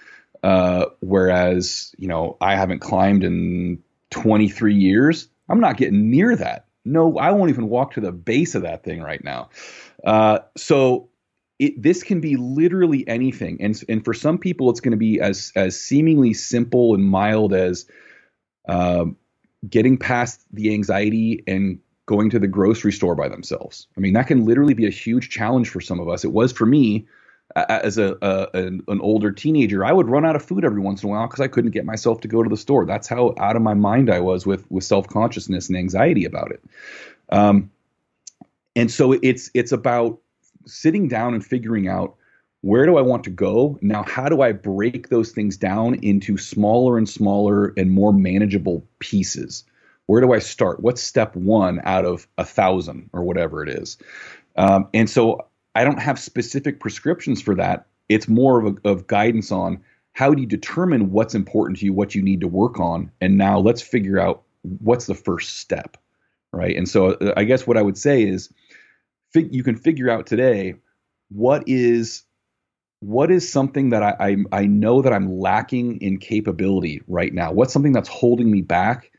[0.41, 5.27] Uh, whereas you know I haven't climbed in 23 years.
[5.49, 6.65] I'm not getting near that.
[6.85, 9.49] No, I won't even walk to the base of that thing right now.
[10.03, 11.09] Uh, so
[11.59, 15.19] it, this can be literally anything, and and for some people, it's going to be
[15.19, 17.85] as as seemingly simple and mild as
[18.67, 19.15] um,
[19.69, 23.87] getting past the anxiety and going to the grocery store by themselves.
[23.95, 26.25] I mean, that can literally be a huge challenge for some of us.
[26.25, 27.07] It was for me
[27.55, 29.85] as a, a an, an, older teenager.
[29.85, 31.85] I would run out of food every once in a while because I couldn't get
[31.85, 32.85] myself to go to the store.
[32.85, 36.51] That's how out of my mind I was with with self consciousness and anxiety about
[36.51, 36.63] it.
[37.29, 37.69] Um,
[38.75, 40.19] and so it's it's about
[40.65, 42.15] sitting down and figuring out
[42.61, 43.77] where do I want to go?
[43.81, 48.87] Now, how do I break those things down into smaller and smaller and more manageable
[48.99, 49.65] pieces?
[50.05, 50.79] Where do I start?
[50.79, 53.97] What's step one out of a thousand or whatever it is?
[54.55, 55.45] Um, and so
[55.75, 57.87] I don't have specific prescriptions for that.
[58.09, 59.83] It's more of, a, of guidance on
[60.13, 63.37] how do you determine what's important to you, what you need to work on, and
[63.37, 65.97] now let's figure out what's the first step,
[66.51, 66.75] right?
[66.75, 68.53] And so uh, I guess what I would say is,
[69.33, 70.75] fig- you can figure out today
[71.29, 72.23] what is
[72.99, 77.51] what is something that I, I, I know that I'm lacking in capability right now.
[77.51, 79.11] What's something that's holding me back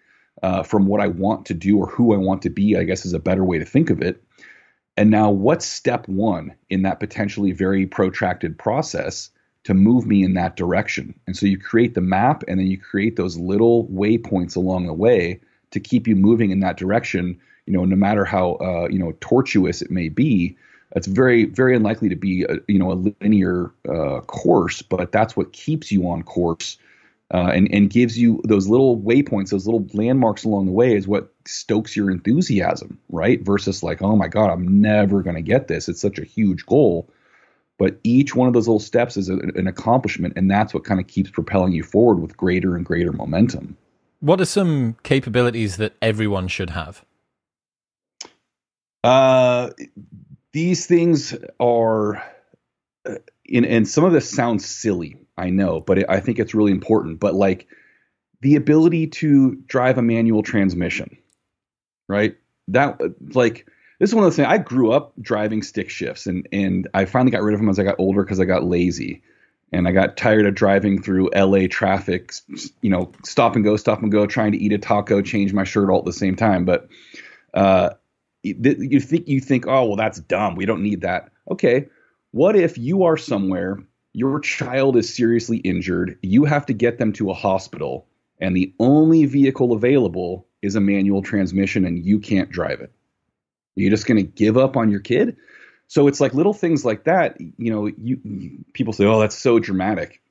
[0.43, 2.79] uh, from what I want to do or who I want to be?
[2.79, 4.25] I guess is a better way to think of it.
[4.97, 9.31] And now, what's step one in that potentially very protracted process
[9.65, 11.15] to move me in that direction?
[11.27, 14.93] And so you create the map and then you create those little waypoints along the
[14.93, 15.41] way
[15.73, 19.15] to keep you moving in that direction, you know, no matter how, uh, you know,
[19.21, 20.57] tortuous it may be.
[20.95, 25.37] It's very, very unlikely to be, a, you know, a linear uh, course, but that's
[25.37, 26.79] what keeps you on course
[27.35, 31.09] uh, and and gives you those little waypoints, those little landmarks along the way, is
[31.09, 33.43] what stokes your enthusiasm, right?
[33.43, 35.89] Versus like, oh my god, I'm never going to get this.
[35.89, 37.09] It's such a huge goal,
[37.77, 41.01] but each one of those little steps is a, an accomplishment, and that's what kind
[41.01, 43.77] of keeps propelling you forward with greater and greater momentum.
[44.21, 47.05] What are some capabilities that everyone should have?
[49.03, 49.71] Uh,
[50.53, 52.23] these things are,
[53.05, 56.55] uh, in, and some of this sounds silly, I know, but it, I think it's
[56.55, 57.21] really important.
[57.21, 57.67] But like
[58.41, 61.17] the ability to drive a manual transmission,
[62.09, 62.37] right?
[62.69, 63.01] That
[63.35, 63.67] like
[63.99, 67.05] this is one of the things I grew up driving stick shifts, and and I
[67.05, 69.23] finally got rid of them as I got older because I got lazy,
[69.73, 71.69] and I got tired of driving through L.A.
[71.69, 72.33] traffic,
[72.81, 75.65] you know, stop and go, stop and go, trying to eat a taco, change my
[75.65, 76.65] shirt all at the same time.
[76.65, 76.89] But
[77.55, 77.91] uh,
[78.43, 80.55] you think you think, oh well, that's dumb.
[80.55, 81.31] We don't need that.
[81.51, 81.89] Okay,
[82.31, 83.79] what if you are somewhere
[84.15, 88.07] your child is seriously injured, you have to get them to a hospital,
[88.41, 92.93] and the only vehicle available is a manual transmission, and you can't drive it.
[93.75, 95.37] You're just going to give up on your kid?
[95.89, 97.37] So it's like little things like that.
[97.41, 100.23] You know, you, you, people say, "Oh, that's so dramatic."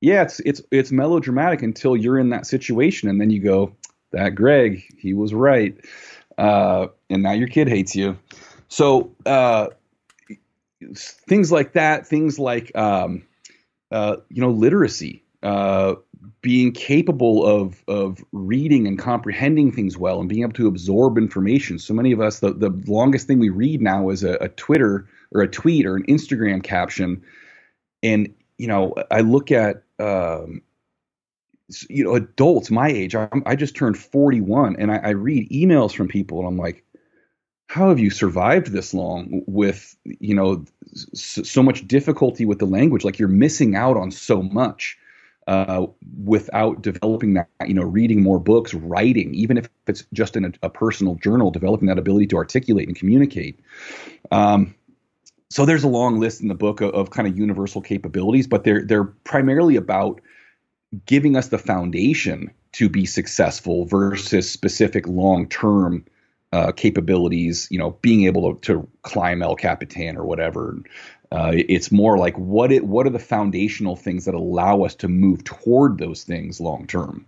[0.00, 3.74] Yeah, it's it's it's melodramatic until you're in that situation, and then you go,
[4.12, 5.76] "That Greg, he was right,"
[6.38, 8.18] uh, and now your kid hates you.
[8.68, 9.68] So uh,
[10.94, 13.24] things like that, things like um,
[13.90, 15.94] uh, you know, literacy, uh,
[16.42, 21.78] being capable of of reading and comprehending things well, and being able to absorb information.
[21.78, 25.08] So many of us, the the longest thing we read now is a, a Twitter
[25.32, 27.22] or a tweet or an Instagram caption,
[28.02, 30.62] and you know, I look at um,
[31.88, 33.14] you know adults my age.
[33.14, 36.84] I, I just turned 41, and I, I read emails from people, and I'm like,
[37.70, 40.64] how have you survived this long with you know
[41.14, 43.04] so, much difficulty with the language?
[43.04, 44.98] Like you're missing out on so much
[45.46, 45.86] uh,
[46.24, 50.52] without developing that you know reading more books writing even if it's just in a,
[50.64, 53.60] a personal journal developing that ability to articulate and communicate.
[54.32, 54.74] Um,
[55.48, 58.64] so there's a long list in the book of, of kind of universal capabilities but
[58.64, 60.20] they're they're primarily about
[61.06, 66.04] giving us the foundation to be successful versus specific long term
[66.52, 70.76] uh, capabilities, you know, being able to, to climb El Capitan or whatever.
[71.32, 75.06] Uh, it's more like what it what are the foundational things that allow us to
[75.06, 77.24] move toward those things long term.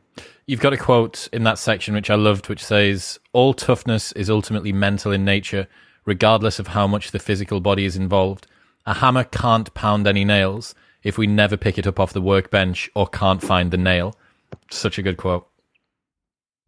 [0.47, 4.29] You've got a quote in that section which I loved, which says, "All toughness is
[4.29, 5.69] ultimately mental in nature,
[6.05, 8.49] regardless of how much the physical body is involved.
[8.87, 12.91] A hammer can't pound any nails if we never pick it up off the workbench
[12.97, 14.17] or can't find the nail."
[14.69, 15.47] Such a good quote.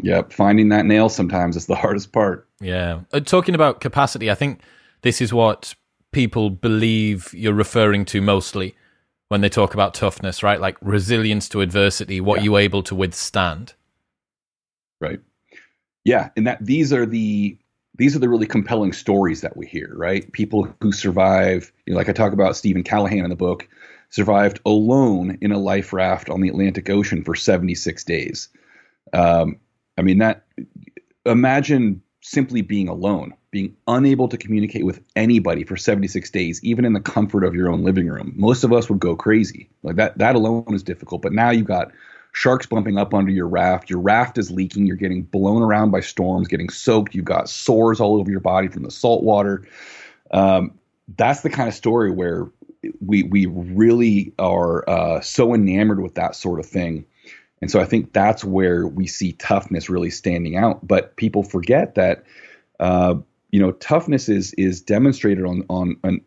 [0.03, 2.49] Yep, finding that nail sometimes is the hardest part.
[2.61, 3.01] Yeah.
[3.13, 4.61] Uh, talking about capacity, I think
[5.03, 5.75] this is what
[6.13, 8.75] people believe you're referring to mostly
[9.29, 10.61] when they talk about toughness, right?
[10.61, 12.45] Like resilience to adversity, what yeah.
[12.45, 13.75] you able to withstand.
[15.01, 15.21] Right.
[16.05, 17.59] Yeah, and that these are the
[17.97, 20.31] these are the really compelling stories that we hear, right?
[20.33, 23.69] People who survive, you know, like I talk about Steven Callahan in the book,
[24.11, 28.49] survived alone in a life raft on the Atlantic Ocean for 76 days.
[29.13, 29.57] Um,
[29.97, 30.45] I mean, that
[31.25, 36.95] imagine simply being alone, being unable to communicate with anybody for 76 days, even in
[36.95, 38.33] the comfort of your own living room.
[38.35, 39.69] Most of us would go crazy.
[39.83, 41.23] Like that, that alone is difficult.
[41.23, 41.93] But now you've got
[42.33, 43.91] sharks bumping up under your raft.
[43.91, 44.87] Your raft is leaking.
[44.87, 47.15] You're getting blown around by storms, getting soaked.
[47.15, 49.67] You've got sores all over your body from the salt water.
[50.31, 50.73] Um,
[51.17, 52.51] that's the kind of story where
[53.05, 57.05] we we really are uh, so enamored with that sort of thing
[57.61, 60.87] and so I think that's where we see toughness really standing out.
[60.87, 62.25] But people forget that,
[62.81, 63.17] uh,
[63.51, 66.21] you know, toughness is is demonstrated on on, on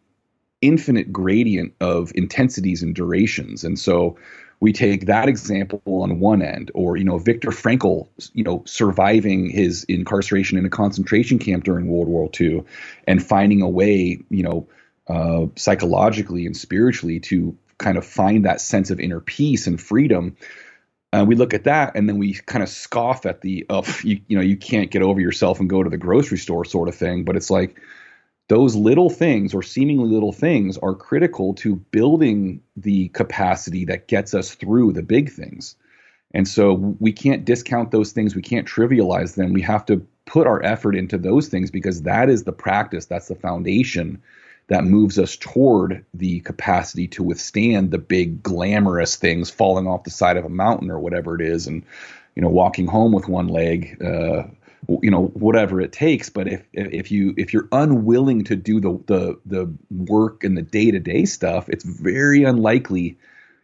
[0.62, 3.64] infinite gradient of intensities and durations.
[3.64, 4.18] And so
[4.60, 9.50] we take that example on one end, or you know, Viktor Frankl, you know, surviving
[9.50, 12.64] his incarceration in a concentration camp during World War II,
[13.08, 14.68] and finding a way, you know,
[15.08, 20.36] uh, psychologically and spiritually to kind of find that sense of inner peace and freedom.
[21.14, 24.20] Uh, we look at that and then we kind of scoff at the oh you
[24.28, 26.96] you know you can't get over yourself and go to the grocery store sort of
[26.96, 27.80] thing but it's like
[28.48, 34.34] those little things or seemingly little things are critical to building the capacity that gets
[34.34, 35.76] us through the big things.
[36.34, 38.36] And so we can't discount those things.
[38.36, 39.54] We can't trivialize them.
[39.54, 43.28] We have to put our effort into those things because that is the practice, that's
[43.28, 44.22] the foundation
[44.68, 50.10] that moves us toward the capacity to withstand the big glamorous things falling off the
[50.10, 51.84] side of a mountain or whatever it is and
[52.36, 54.44] you know walking home with one leg uh,
[55.02, 56.30] you know whatever it takes.
[56.30, 60.62] But if if you if you're unwilling to do the the the work and the
[60.62, 63.18] day-to-day stuff it's very unlikely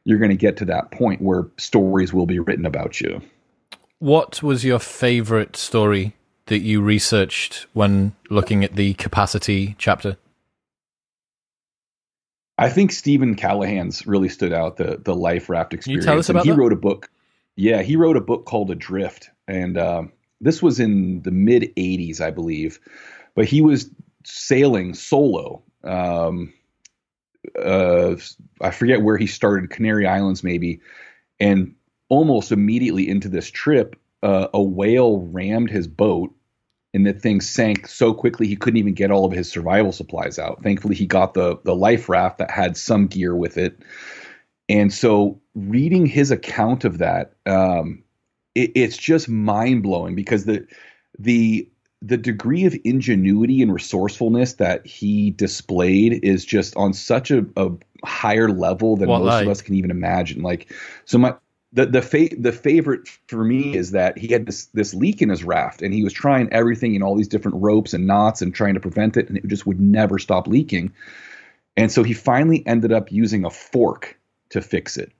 [0.05, 3.21] you're going to get to that point where stories will be written about you.
[3.99, 6.13] What was your favorite story
[6.47, 10.17] that you researched when looking at the capacity chapter
[12.57, 16.03] I think Steven Callahan's really stood out the the life raft experience.
[16.05, 16.57] Can you tell us about and he that?
[16.57, 17.09] wrote a book.
[17.55, 22.21] Yeah, he wrote a book called Adrift, and um, this was in the mid 80s,
[22.21, 22.79] I believe.
[23.35, 23.89] But he was
[24.23, 25.63] sailing solo.
[25.83, 26.53] Um,
[27.59, 28.15] uh,
[28.61, 30.79] I forget where he started, Canary Islands maybe,
[31.39, 31.75] and
[32.09, 36.33] almost immediately into this trip, uh, a whale rammed his boat,
[36.93, 40.37] and the thing sank so quickly he couldn't even get all of his survival supplies
[40.37, 40.61] out.
[40.63, 43.79] Thankfully, he got the the life raft that had some gear with it,
[44.69, 48.03] and so reading his account of that, um,
[48.55, 50.65] it, it's just mind blowing because the
[51.17, 51.67] the
[52.01, 57.69] the degree of ingenuity and resourcefulness that he displayed is just on such a, a
[58.03, 60.41] higher level than What most of us can even imagine.
[60.41, 60.73] Like,
[61.05, 61.33] so my
[61.73, 65.29] the the fa- the favorite for me is that he had this this leak in
[65.29, 68.53] his raft and he was trying everything and all these different ropes and knots and
[68.53, 70.93] trying to prevent it and it just would never stop leaking.
[71.75, 74.17] And so he finally ended up using a fork
[74.49, 75.11] to fix it.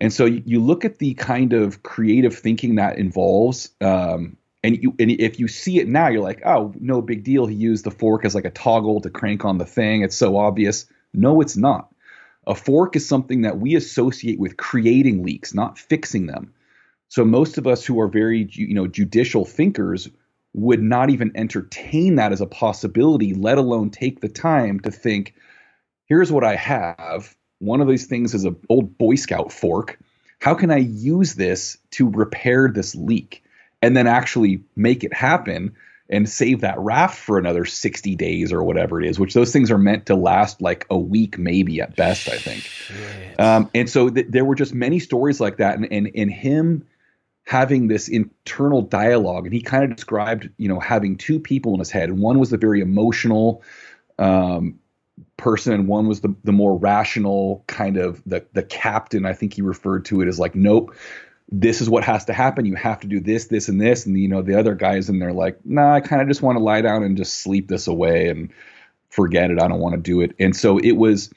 [0.00, 4.82] And so you, you look at the kind of creative thinking that involves, um, and
[4.82, 7.46] you and if you see it now, you're like, oh, no big deal.
[7.46, 10.02] He used the fork as like a toggle to crank on the thing.
[10.02, 10.86] It's so obvious.
[11.14, 11.91] No, it's not.
[12.46, 16.52] A fork is something that we associate with creating leaks, not fixing them.
[17.08, 20.08] So most of us who are very you know judicial thinkers
[20.54, 25.34] would not even entertain that as a possibility, let alone take the time to think,
[26.06, 27.34] here's what I have.
[27.58, 29.98] One of these things is an old Boy Scout fork.
[30.40, 33.44] How can I use this to repair this leak
[33.80, 35.74] and then actually make it happen
[36.12, 39.70] and save that raft for another 60 days or whatever it is, which those things
[39.70, 42.70] are meant to last like a week, maybe at best, I think.
[43.38, 45.76] Um, and so th- there were just many stories like that.
[45.76, 46.86] And, and, and him
[47.44, 51.78] having this internal dialogue, and he kind of described, you know, having two people in
[51.78, 52.10] his head.
[52.10, 53.62] And one was the very emotional,
[54.18, 54.78] um,
[55.36, 59.54] person and one was the the more rational kind of the the captain I think
[59.54, 60.94] he referred to it as like nope
[61.52, 62.64] this is what has to happen.
[62.64, 64.06] You have to do this this and this.
[64.06, 66.58] And you know the other guys in there like nah I kind of just want
[66.58, 68.50] to lie down and just sleep this away and
[69.10, 69.60] forget it.
[69.60, 70.34] I don't want to do it.
[70.38, 71.30] And so it was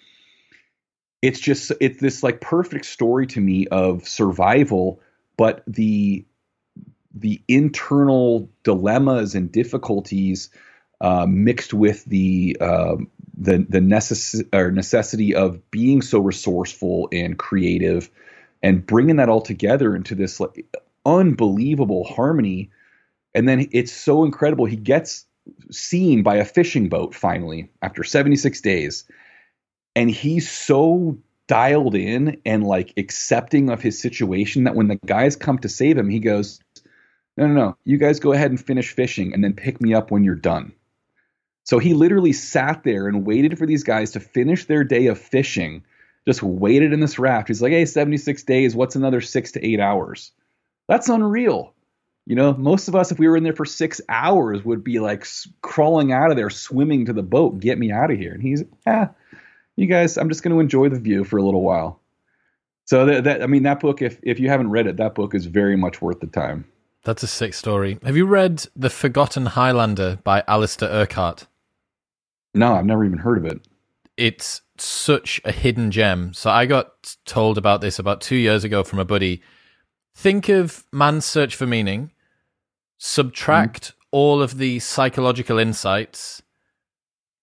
[1.22, 5.02] it's just it's this like perfect story to me of survival
[5.38, 6.26] but the
[7.14, 10.50] the internal dilemmas and difficulties
[11.02, 18.10] uh, mixed with the um, the the necess- necessity of being so resourceful and creative
[18.64, 20.66] and bringing that all together into this like,
[21.06, 22.70] unbelievable harmony.
[23.34, 24.66] And then it's so incredible.
[24.66, 25.26] He gets
[25.72, 29.06] seen by a fishing boat finally after 76 days.
[29.96, 35.36] And he's so dialed in and like accepting of his situation that when the guys
[35.36, 36.60] come to save him he goes
[37.38, 37.78] no no no.
[37.84, 40.72] You guys go ahead and finish fishing and then pick me up when you're done.
[41.64, 45.20] So he literally sat there and waited for these guys to finish their day of
[45.20, 45.84] fishing,
[46.28, 47.48] just waited in this raft.
[47.48, 50.32] He's like, hey, 76 days, what's another six to eight hours?
[50.88, 51.74] That's unreal.
[52.26, 55.00] You know, most of us, if we were in there for six hours, would be
[55.00, 55.28] like
[55.62, 58.34] crawling out of there, swimming to the boat, get me out of here.
[58.34, 59.10] And he's, ah,
[59.76, 62.02] you guys, I'm just going to enjoy the view for a little while.
[62.86, 65.36] So that, that, I mean, that book, if if you haven't read it, that book
[65.36, 66.66] is very much worth the time.
[67.04, 68.00] That's a sick story.
[68.04, 71.46] Have you read The Forgotten Highlander by Alistair Urquhart?
[72.56, 73.62] No, I've never even heard of it.
[74.18, 76.34] It's such a hidden gem.
[76.34, 79.42] So I got told about this about two years ago from a buddy.
[80.14, 82.12] Think of man's search for meaning,
[82.98, 86.42] subtract all of the psychological insights,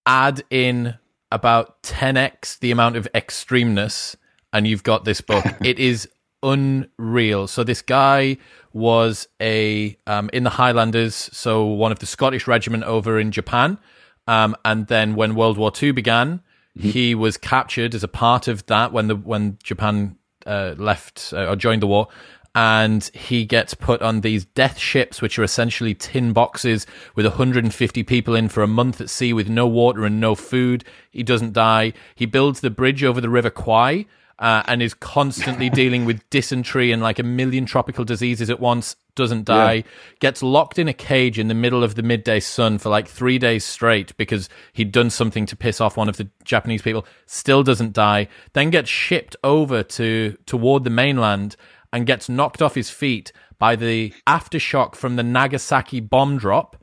[0.06, 0.94] add in
[1.30, 4.16] about 10x the amount of extremeness,
[4.52, 5.44] and you've got this book.
[5.64, 6.08] it is
[6.42, 7.46] unreal.
[7.46, 8.38] So this guy
[8.72, 13.78] was a um, in the Highlanders, so one of the Scottish regiment over in Japan,
[14.26, 16.40] um, and then when World War II began,
[16.76, 16.90] mm-hmm.
[16.90, 20.16] he was captured as a part of that when the when Japan
[20.46, 22.08] uh, left uh, or joined the war.
[22.54, 28.02] And he gets put on these death ships, which are essentially tin boxes with 150
[28.02, 30.84] people in for a month at sea with no water and no food.
[31.10, 31.94] He doesn't die.
[32.14, 34.04] He builds the bridge over the River Kwai,
[34.42, 38.96] uh, and is constantly dealing with dysentery and like a million tropical diseases at once,
[39.14, 39.82] doesn't die, yeah.
[40.18, 43.38] gets locked in a cage in the middle of the midday sun for like three
[43.38, 47.62] days straight because he'd done something to piss off one of the Japanese people, still
[47.62, 51.54] doesn't die, then gets shipped over to toward the mainland
[51.92, 56.82] and gets knocked off his feet by the aftershock from the Nagasaki bomb drop,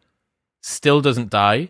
[0.62, 1.70] still doesn't die,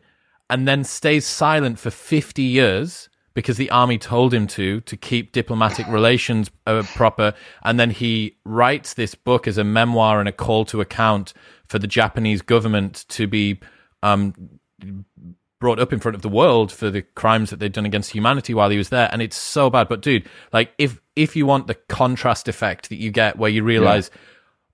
[0.52, 5.32] and then stays silent for 50 years because the army told him to to keep
[5.32, 10.32] diplomatic relations uh, proper and then he writes this book as a memoir and a
[10.32, 11.34] call to account
[11.68, 13.60] for the Japanese government to be
[14.04, 14.34] um,
[15.60, 18.54] brought up in front of the world for the crimes that they'd done against humanity
[18.54, 21.68] while he was there and it's so bad but dude like if if you want
[21.68, 24.20] the contrast effect that you get where you realize yeah.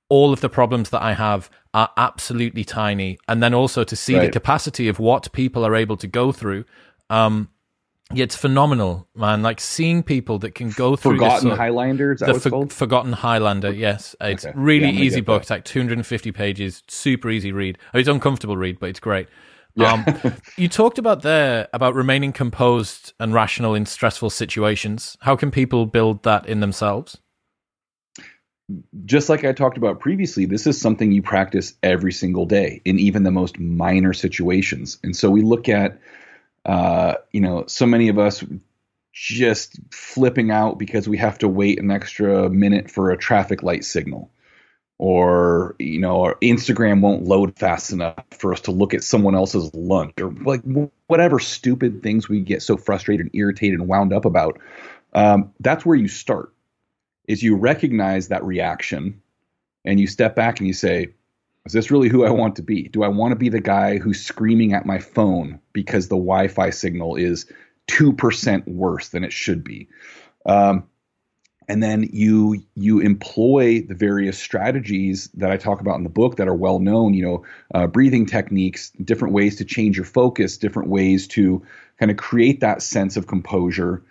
[0.10, 4.16] all of the problems that I have are absolutely tiny and then also to see
[4.16, 4.28] right.
[4.28, 6.66] the capacity of what people are able to go through
[7.10, 7.50] um,
[8.14, 9.42] yeah, it's phenomenal, man.
[9.42, 12.16] Like seeing people that can go through Forgotten this, Highlander.
[12.16, 13.72] the for, Forgotten Highlander.
[13.72, 14.54] Yes, it's okay.
[14.56, 15.42] really yeah, easy book.
[15.42, 17.80] It's like 250 pages, super easy read.
[17.94, 19.28] Oh, it's uncomfortable read, but it's great.
[19.76, 19.94] Yeah.
[19.94, 25.18] um, you talked about there about remaining composed and rational in stressful situations.
[25.22, 27.18] How can people build that in themselves?
[29.06, 33.00] Just like I talked about previously, this is something you practice every single day in
[33.00, 34.98] even the most minor situations.
[35.04, 36.00] And so we look at
[36.66, 38.44] uh, you know, so many of us
[39.14, 43.86] just flipping out because we have to wait an extra minute for a traffic light
[43.86, 44.32] signal.
[44.98, 49.36] Or you know or instagram won't load fast enough for us to look at someone
[49.36, 50.62] else's lunch or like
[51.08, 54.58] whatever stupid things we get so frustrated and irritated and wound up about
[55.14, 56.54] um, that's where you start
[57.28, 59.22] is you recognize that reaction
[59.84, 61.10] and you step back and you say
[61.66, 62.84] is this really who I want to be?
[62.84, 66.48] Do I want to be the guy who's screaming at my phone because the Wi
[66.48, 67.46] Fi signal is
[67.88, 69.88] 2% worse than it should be?
[70.46, 70.88] Um,
[71.68, 76.36] and then you you employ the various strategies that I talk about in the book
[76.36, 77.16] that are well known.
[77.16, 81.66] You know, uh, breathing techniques, different ways to change your focus, different ways to
[82.00, 84.04] kind of create that sense of composure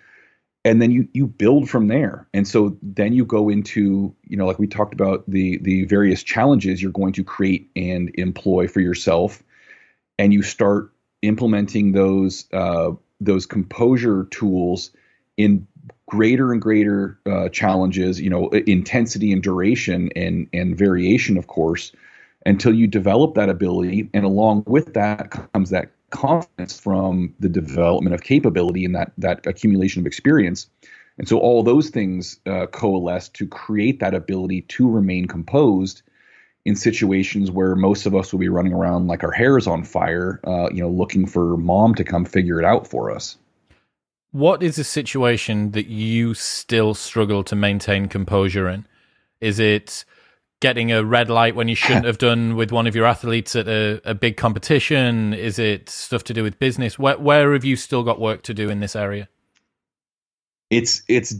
[0.65, 2.27] and then you you build from there.
[2.33, 6.23] And so then you go into you know like we talked about the the various
[6.23, 9.43] challenges you're going to create and employ for yourself.
[10.19, 10.93] And you start
[11.23, 14.91] implementing those uh, those composure tools
[15.37, 15.67] in
[16.07, 21.93] greater and greater uh, challenges you know intensity and duration and and variation of course
[22.47, 24.09] until you develop that ability.
[24.13, 29.47] And along with that comes that confidence from the development of capability and that that
[29.47, 30.69] accumulation of experience.
[31.19, 36.03] And so all those things uh, coalesce to create that ability to remain composed
[36.65, 39.85] in situations where most of us will be running around like our hair is on
[39.85, 43.37] fire, uh, you know, looking for mom to come figure it out for us.
[44.33, 48.87] What is a situation that you still struggle to maintain composure in?
[49.41, 50.05] Is it
[50.65, 53.69] getting a red light when you shouldn't have done with one of your athletes at
[53.69, 55.35] a, a big competition?
[55.35, 56.99] Is it stuff to do with business?
[56.99, 59.29] Where, where have you still got work to do in this area?
[60.71, 61.35] It's it's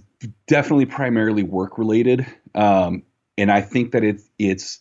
[0.47, 3.03] definitely primarily work related, um,
[3.39, 4.81] and I think that it's it's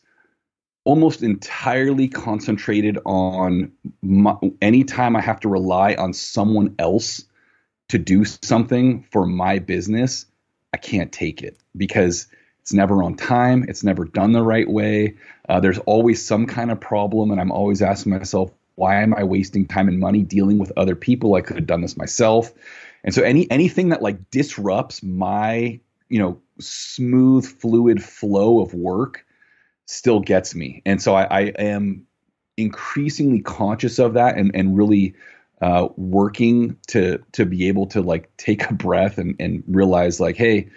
[0.83, 3.71] almost entirely concentrated on
[4.01, 7.23] my, anytime I have to rely on someone else
[7.87, 10.25] to do something for my business,
[10.73, 12.27] I can't take it because
[12.63, 13.65] it's never on time.
[13.67, 15.17] It's never done the right way.
[15.49, 19.25] Uh, there's always some kind of problem, and I'm always asking myself, why am I
[19.25, 21.35] wasting time and money dealing with other people?
[21.35, 22.53] I could have done this myself.
[23.03, 29.25] And so any anything that like disrupts my you know smooth fluid flow of work
[29.85, 30.81] still gets me.
[30.85, 32.07] And so I, I am
[32.55, 35.15] increasingly conscious of that and and really
[35.61, 40.37] uh, working to to be able to like take a breath and and realize like
[40.37, 40.69] hey.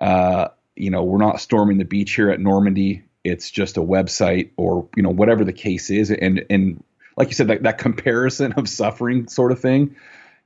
[0.00, 0.48] Uh,
[0.80, 3.04] you know, we're not storming the beach here at Normandy.
[3.24, 6.10] It's just a website or, you know, whatever the case is.
[6.10, 6.82] And, and
[7.16, 9.94] like you said, that, that comparison of suffering sort of thing.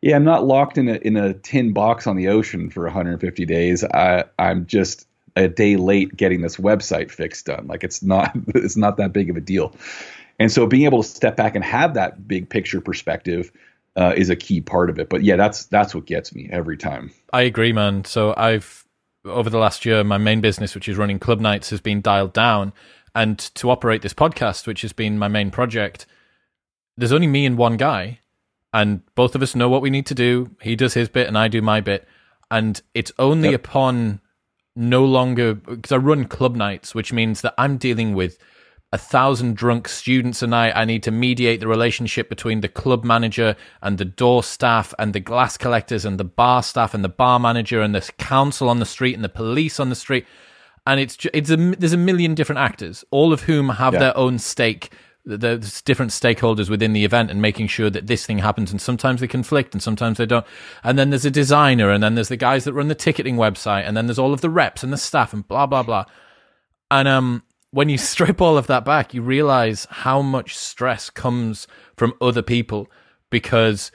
[0.01, 3.47] Yeah, I'm not locked in a, in a tin box on the ocean for 150
[3.47, 3.85] days.
[3.85, 5.07] I, I'm just
[5.37, 7.67] a day late getting this website fixed done.
[7.67, 9.75] Like it's not, it's not that big of a deal.
[10.39, 13.53] And so being able to step back and have that big picture perspective
[13.97, 15.09] uh, is a key part of it.
[15.09, 17.13] But yeah, that's that's what gets me every time.
[17.33, 18.05] I agree, man.
[18.05, 18.84] So I've
[19.25, 22.33] over the last year, my main business, which is running club nights, has been dialed
[22.33, 22.73] down,
[23.15, 26.07] and to operate this podcast, which has been my main project,
[26.97, 28.21] there's only me and one guy,
[28.73, 30.51] and both of us know what we need to do.
[30.61, 32.07] He does his bit, and I do my bit,
[32.51, 33.65] and it's only yep.
[33.65, 34.21] upon
[34.77, 38.39] no longer because I run club nights, which means that I'm dealing with
[38.95, 40.73] a thousand drunk students a night.
[40.77, 45.13] I need to mediate the relationship between the club manager and the door staff and
[45.13, 48.79] the glass collectors and the bar staff and the bar manager and the council on
[48.79, 50.25] the street and the police on the street.
[50.87, 53.99] And it's it's a, there's a million different actors, all of whom have yeah.
[53.99, 54.93] their own stake.
[55.25, 58.71] There's different stakeholders within the event and making sure that this thing happens.
[58.71, 60.47] And sometimes they conflict and sometimes they don't.
[60.85, 63.89] And then there's a designer and then there's the guys that run the ticketing website
[63.89, 66.05] and then there's all of the reps and the staff and blah, blah, blah.
[66.93, 67.43] And, um,
[67.75, 71.67] when you strip all of that back, you realize how much stress comes
[71.97, 72.89] from other people
[73.31, 73.91] because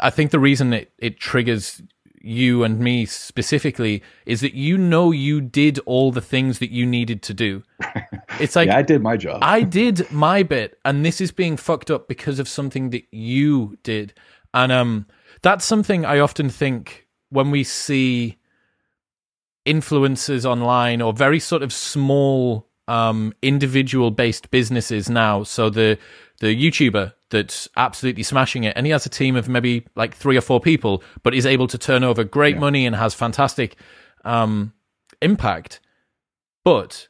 [0.00, 1.80] I think the reason it, it triggers
[2.20, 6.84] you and me specifically is that you know you did all the things that you
[6.84, 7.62] needed to do.
[8.40, 9.38] It's like yeah, I did my job.
[9.42, 13.78] I did my bit and this is being fucked up because of something that you
[13.84, 14.12] did.
[14.52, 15.06] And um
[15.42, 18.38] that's something I often think when we see
[19.64, 25.42] influencers online or very sort of small um, individual based businesses now.
[25.42, 25.98] So the
[26.40, 30.36] the YouTuber that's absolutely smashing it, and he has a team of maybe like three
[30.36, 32.60] or four people, but is able to turn over great yeah.
[32.60, 33.76] money and has fantastic
[34.24, 34.72] um,
[35.22, 35.80] impact.
[36.64, 37.08] But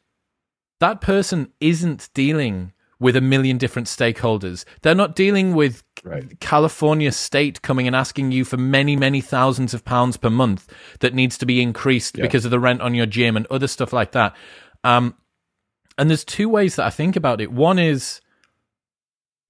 [0.81, 4.65] that person isn't dealing with a million different stakeholders.
[4.83, 6.39] They're not dealing with right.
[6.41, 11.15] California state coming and asking you for many, many thousands of pounds per month that
[11.15, 12.23] needs to be increased yeah.
[12.23, 14.35] because of the rent on your gym and other stuff like that.
[14.85, 15.17] Um,
[15.99, 17.53] and there's two ways that I think about it.
[17.53, 18.21] One is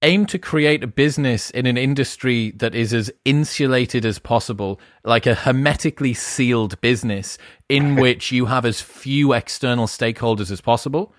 [0.01, 5.25] aim to create a business in an industry that is as insulated as possible, like
[5.25, 7.37] a hermetically sealed business
[7.69, 11.13] in which you have as few external stakeholders as possible.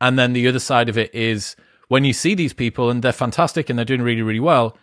[0.00, 1.56] And then the other side of it is
[1.88, 4.76] when you see these people and they're fantastic and they're doing really, really well,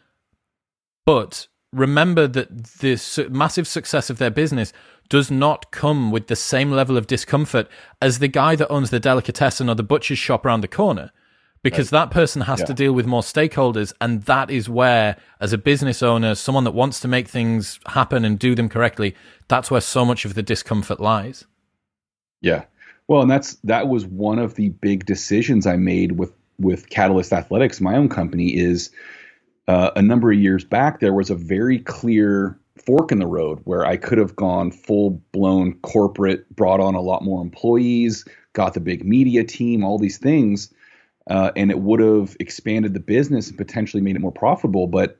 [1.06, 4.74] but remember that the massive success of their business
[5.14, 7.68] does not come with the same level of discomfort
[8.01, 11.11] as the guy that owns the delicatessen or the butcher's shop around the corner
[11.61, 11.99] because right.
[11.99, 12.66] that person has yeah.
[12.66, 16.72] to deal with more stakeholders and that is where as a business owner someone that
[16.72, 19.14] wants to make things happen and do them correctly
[19.49, 21.45] that's where so much of the discomfort lies
[22.41, 22.64] yeah
[23.07, 27.32] well and that's that was one of the big decisions i made with with catalyst
[27.32, 28.89] athletics my own company is
[29.68, 33.59] uh, a number of years back there was a very clear fork in the road
[33.65, 38.74] where I could have gone full blown corporate, brought on a lot more employees, got
[38.74, 40.74] the big media team, all these things,
[41.30, 44.88] uh, and it would have expanded the business and potentially made it more profitable.
[44.88, 45.17] But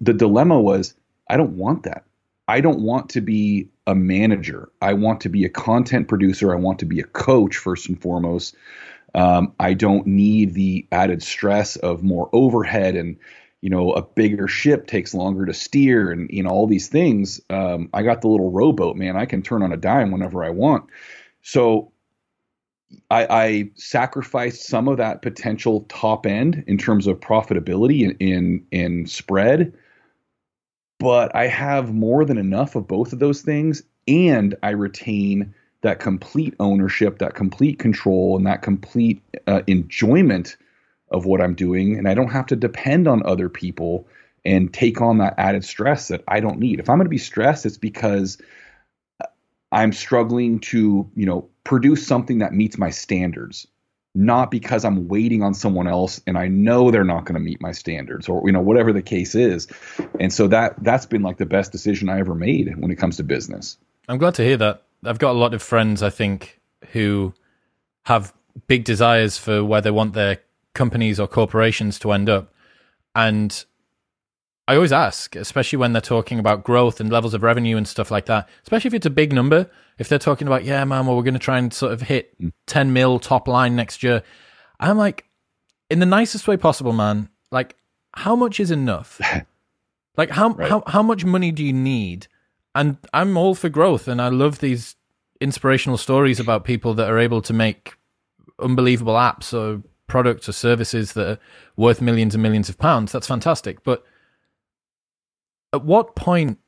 [0.00, 0.94] the dilemma was,
[1.28, 2.04] I don't want that.
[2.48, 4.70] I don't want to be a manager.
[4.82, 6.52] I want to be a content producer.
[6.52, 8.54] I want to be a coach first and foremost.
[9.14, 13.16] Um, I don't need the added stress of more overhead and
[13.64, 17.40] you know a bigger ship takes longer to steer and you know all these things
[17.48, 20.50] um, i got the little rowboat man i can turn on a dime whenever i
[20.50, 20.84] want.
[21.40, 21.90] So
[23.10, 28.66] I, I sacrificed some of that potential top end in terms of profitability in, in
[28.70, 29.72] in spread
[30.98, 36.00] but i have more than enough of both of those things and i retain that
[36.00, 40.58] complete ownership that complete control and that complete uh, enjoyment
[41.14, 44.08] of what I'm doing, and I don't have to depend on other people
[44.44, 46.80] and take on that added stress that I don't need.
[46.80, 48.36] If I'm going to be stressed, it's because
[49.72, 53.66] I'm struggling to, you know, produce something that meets my standards,
[54.14, 57.60] not because I'm waiting on someone else and I know they're not going to meet
[57.60, 59.68] my standards or you know whatever the case is.
[60.20, 63.16] And so that that's been like the best decision I ever made when it comes
[63.16, 63.78] to business.
[64.08, 64.82] I'm glad to hear that.
[65.04, 66.60] I've got a lot of friends I think
[66.92, 67.32] who
[68.04, 68.34] have
[68.66, 70.38] big desires for where they want their
[70.74, 72.52] companies or corporations to end up.
[73.14, 73.64] And
[74.66, 78.10] I always ask, especially when they're talking about growth and levels of revenue and stuff
[78.10, 79.70] like that, especially if it's a big number.
[79.98, 82.40] If they're talking about, yeah, man, well, we're going to try and sort of hit
[82.40, 82.52] mm.
[82.66, 84.22] 10 mil top line next year.
[84.80, 85.26] I'm like,
[85.90, 87.76] in the nicest way possible, man, like,
[88.14, 89.20] how much is enough?
[90.16, 90.68] like, how, right.
[90.68, 92.26] how, how much money do you need?
[92.74, 94.08] And I'm all for growth.
[94.08, 94.96] And I love these
[95.40, 97.96] inspirational stories about people that are able to make
[98.58, 101.38] unbelievable apps or products or services that are
[101.76, 103.82] worth millions and millions of pounds, that's fantastic.
[103.84, 104.04] But
[105.72, 106.58] at what point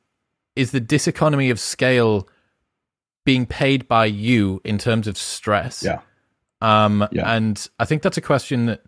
[0.55, 2.27] is the diseconomy of scale
[3.25, 5.83] being paid by you in terms of stress?
[5.83, 6.01] Yeah.
[6.61, 7.31] Um, yeah.
[7.35, 8.83] And I think that's a question that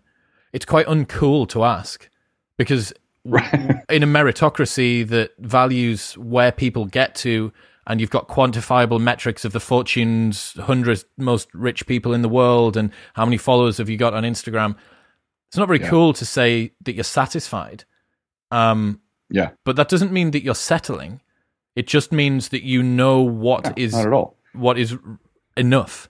[0.52, 2.08] it's quite uncool to ask
[2.56, 2.92] because
[3.24, 7.52] in a meritocracy that values where people get to
[7.90, 12.76] and you've got quantifiable metrics of the fortunes 100 most rich people in the world
[12.76, 14.76] and how many followers have you got on instagram?
[15.48, 15.88] It's not very yeah.
[15.88, 17.84] cool to say that you're satisfied
[18.52, 19.50] um, yeah.
[19.64, 21.20] but that doesn't mean that you're settling.
[21.74, 24.36] It just means that you know what yeah, is not at all.
[24.52, 24.96] what is
[25.56, 26.08] enough.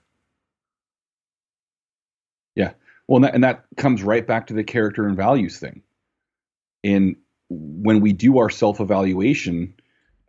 [2.55, 2.73] Yeah.
[3.07, 5.81] Well and that, and that comes right back to the character and values thing.
[6.83, 7.15] And
[7.49, 9.73] when we do our self evaluation,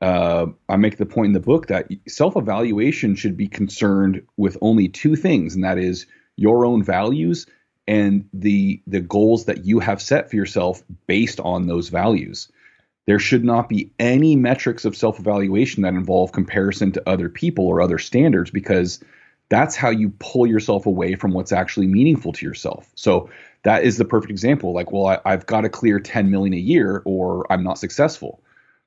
[0.03, 4.59] uh, I make the point in the book that self evaluation should be concerned with
[4.61, 7.47] only two things, and that is your own values
[7.87, 12.51] and the the goals that you have set for yourself based on those values.
[13.07, 17.69] There should not be any metrics of self evaluation that involve comparison to other people
[17.69, 18.99] or other standards because
[19.51, 22.91] that's how you pull yourself away from what's actually meaningful to yourself.
[22.97, 23.31] So
[23.63, 24.73] that is the perfect example.
[24.73, 28.42] Like, well, I, have got to clear 10 million a year or I'm not successful.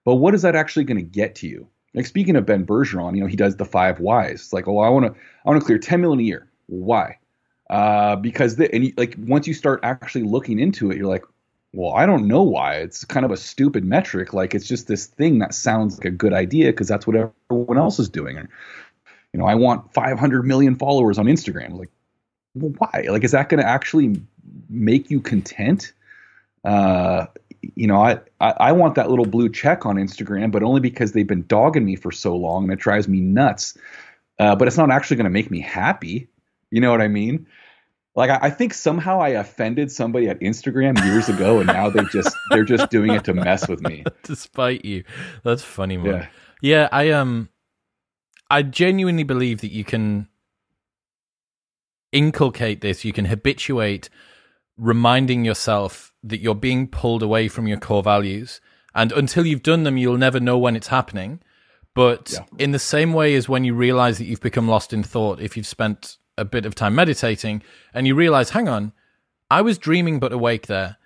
[0.06, 1.68] But what is that actually going to get to you?
[1.94, 4.34] Like speaking of Ben Bergeron, you know, he does the five whys.
[4.36, 6.48] It's like, oh, I want to, I want to clear 10 million a year.
[6.68, 7.18] Why?
[7.70, 11.26] Uh, because the, and you, like once you start actually looking into it, you're like,
[11.74, 12.76] well, I don't know why.
[12.76, 14.34] It's kind of a stupid metric.
[14.34, 17.78] Like it's just this thing that sounds like a good idea because that's what everyone
[17.78, 18.48] else is doing
[19.36, 21.78] you know, I want 500 million followers on Instagram.
[21.78, 21.90] Like,
[22.54, 23.08] well, why?
[23.10, 24.22] Like, is that going to actually
[24.70, 25.92] make you content?
[26.64, 27.26] Uh,
[27.76, 31.12] you know, I, I, I want that little blue check on Instagram, but only because
[31.12, 33.78] they've been dogging me for so long and it drives me nuts.
[34.38, 36.28] Uh, but it's not actually going to make me happy.
[36.72, 37.48] You know what I mean?
[38.16, 42.04] Like I, I, think somehow I offended somebody at Instagram years ago, and now they
[42.06, 44.04] just they're just doing it to mess with me.
[44.24, 45.04] Despite you,
[45.44, 46.28] that's funny, man.
[46.62, 47.50] Yeah, yeah I um
[48.50, 50.28] I genuinely believe that you can
[52.12, 54.10] inculcate this, you can habituate
[54.78, 58.60] reminding yourself that you're being pulled away from your core values.
[58.94, 61.42] And until you've done them, you'll never know when it's happening.
[61.94, 62.46] But yeah.
[62.58, 65.56] in the same way as when you realize that you've become lost in thought, if
[65.56, 67.64] you've spent a bit of time meditating
[67.94, 68.92] and you realize, hang on,
[69.50, 70.98] I was dreaming but awake there.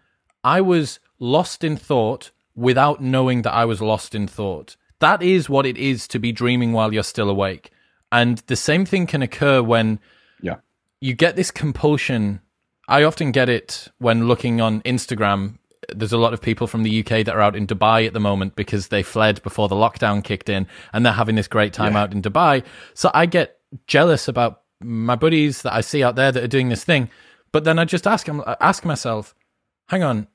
[0.44, 4.76] I was lost in thought without knowing that I was lost in thought.
[5.00, 7.72] That is what it is to be dreaming while you're still awake.
[8.12, 10.00] And the same thing can occur when
[10.42, 10.58] yeah.
[11.00, 12.42] you get this compulsion.
[12.90, 15.60] I often get it when looking on Instagram.
[15.96, 18.20] There's a lot of people from the UK that are out in Dubai at the
[18.20, 21.94] moment because they fled before the lockdown kicked in and they're having this great time
[21.94, 22.02] yeah.
[22.02, 22.64] out in Dubai.
[22.96, 26.70] So I get jealous about my buddies that I see out there that are doing
[26.70, 27.10] this thing.
[27.52, 28.28] But then I just ask,
[28.60, 29.36] ask myself,
[29.88, 30.28] hang on,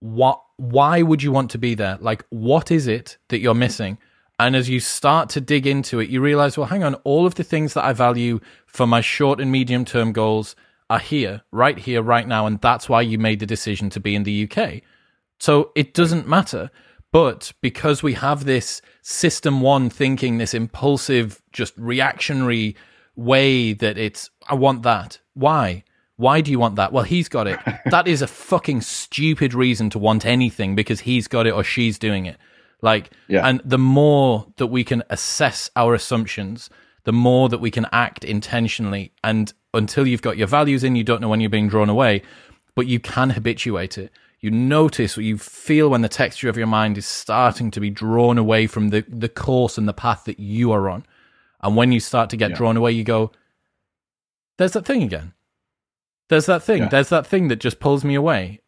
[0.00, 3.98] what why would you want to be there like what is it that you're missing
[4.38, 7.34] and as you start to dig into it you realize well hang on all of
[7.34, 10.54] the things that i value for my short and medium term goals
[10.90, 14.14] are here right here right now and that's why you made the decision to be
[14.14, 14.82] in the uk
[15.38, 16.70] so it doesn't matter
[17.10, 22.76] but because we have this system one thinking this impulsive just reactionary
[23.16, 25.82] way that it's i want that why
[26.18, 26.92] why do you want that?
[26.92, 27.60] Well, he's got it.
[27.86, 31.96] that is a fucking stupid reason to want anything because he's got it or she's
[31.96, 32.36] doing it.
[32.82, 33.46] Like, yeah.
[33.46, 36.70] and the more that we can assess our assumptions,
[37.04, 39.12] the more that we can act intentionally.
[39.22, 42.22] And until you've got your values in, you don't know when you're being drawn away,
[42.74, 44.12] but you can habituate it.
[44.40, 47.90] You notice or you feel when the texture of your mind is starting to be
[47.90, 51.04] drawn away from the, the course and the path that you are on.
[51.60, 52.56] And when you start to get yeah.
[52.56, 53.32] drawn away, you go,
[54.58, 55.32] there's that thing again.
[56.28, 56.82] There's that thing.
[56.82, 56.88] Yeah.
[56.88, 58.60] There's that thing that just pulls me away.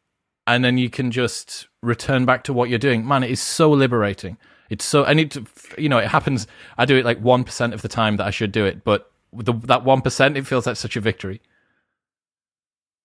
[0.47, 3.07] And then you can just return back to what you're doing.
[3.07, 4.39] Man, it is so liberating.
[4.71, 5.45] It's so, I need to,
[5.77, 6.47] you know, it happens.
[6.79, 9.53] I do it like 1% of the time that I should do it, but the,
[9.65, 11.41] that 1%, it feels like such a victory.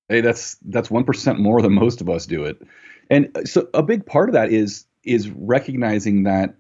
[0.08, 2.62] Hey, that's, that's 1% more than most of us do it.
[3.10, 6.56] And so a big part of that is, is recognizing that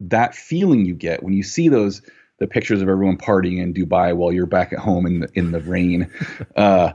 [0.00, 2.02] that feeling you get when you see those,
[2.38, 5.52] the pictures of everyone partying in Dubai while you're back at home in the, in
[5.52, 6.10] the rain.
[6.56, 6.92] Uh,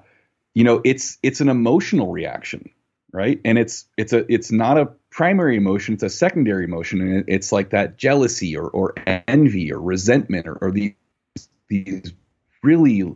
[0.54, 2.70] you know it's it's an emotional reaction
[3.14, 3.40] right?
[3.46, 7.52] And it's it's a it's not a primary emotion it's a secondary emotion and it's
[7.52, 8.96] like that jealousy or, or
[9.28, 10.96] envy or resentment or, or these
[11.68, 12.12] these
[12.64, 13.16] really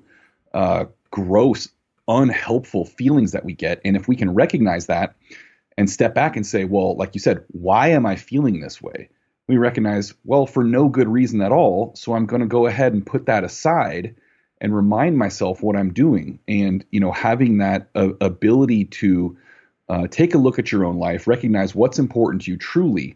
[0.54, 1.70] uh, gross
[2.08, 3.82] unhelpful feelings that we get.
[3.84, 5.16] And if we can recognize that
[5.78, 9.10] and step back and say well like you said why am i feeling this way?
[9.48, 12.94] We recognize well for no good reason at all so i'm going to go ahead
[12.94, 14.16] and put that aside
[14.60, 16.40] and remind myself what I'm doing.
[16.48, 19.38] And you know, having that uh, ability to
[19.90, 23.16] uh, take a look at your own life, recognize what's important to you truly,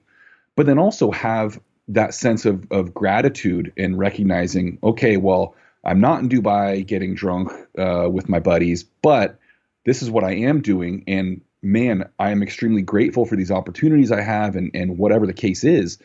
[0.55, 6.21] but then also have that sense of of gratitude and recognizing, okay, well, I'm not
[6.21, 9.39] in Dubai getting drunk uh, with my buddies, but
[9.85, 14.11] this is what I am doing, and man, I am extremely grateful for these opportunities
[14.11, 15.97] I have and, and whatever the case is.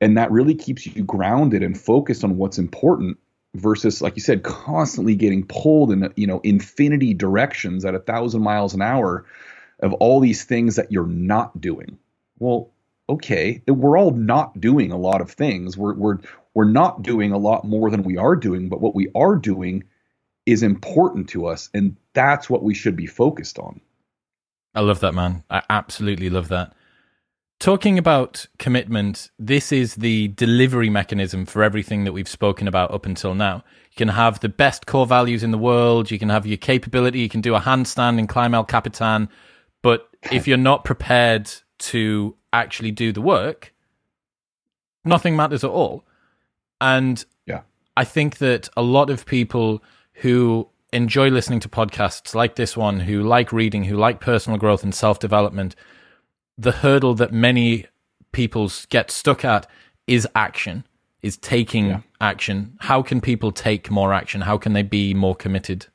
[0.00, 3.18] And that really keeps you grounded and focused on what's important
[3.54, 8.42] versus, like you said, constantly getting pulled in, you know, infinity directions at a thousand
[8.42, 9.24] miles an hour
[9.80, 11.98] of all these things that you're not doing.
[12.38, 12.70] Well,
[13.08, 15.76] okay, we're all not doing a lot of things.
[15.76, 16.18] We're, we're,
[16.54, 19.84] we're not doing a lot more than we are doing, but what we are doing
[20.46, 21.70] is important to us.
[21.74, 23.80] And that's what we should be focused on.
[24.74, 25.44] I love that, man.
[25.50, 26.74] I absolutely love that.
[27.58, 33.04] Talking about commitment, this is the delivery mechanism for everything that we've spoken about up
[33.04, 33.64] until now.
[33.90, 37.18] You can have the best core values in the world, you can have your capability,
[37.18, 39.28] you can do a handstand and climb El Capitan,
[40.30, 43.72] if you're not prepared to actually do the work,
[45.04, 46.04] nothing matters at all.
[46.80, 47.62] And yeah.
[47.96, 49.82] I think that a lot of people
[50.14, 54.82] who enjoy listening to podcasts like this one, who like reading, who like personal growth
[54.82, 55.74] and self development,
[56.56, 57.86] the hurdle that many
[58.32, 59.66] people get stuck at
[60.06, 60.84] is action,
[61.22, 62.00] is taking yeah.
[62.20, 62.76] action.
[62.80, 64.42] How can people take more action?
[64.42, 65.86] How can they be more committed?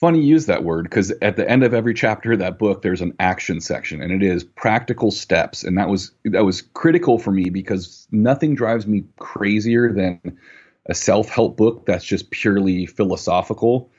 [0.00, 2.80] Funny you use that word because at the end of every chapter of that book,
[2.80, 7.18] there's an action section, and it is practical steps, and that was that was critical
[7.18, 10.38] for me because nothing drives me crazier than
[10.86, 13.90] a self-help book that's just purely philosophical.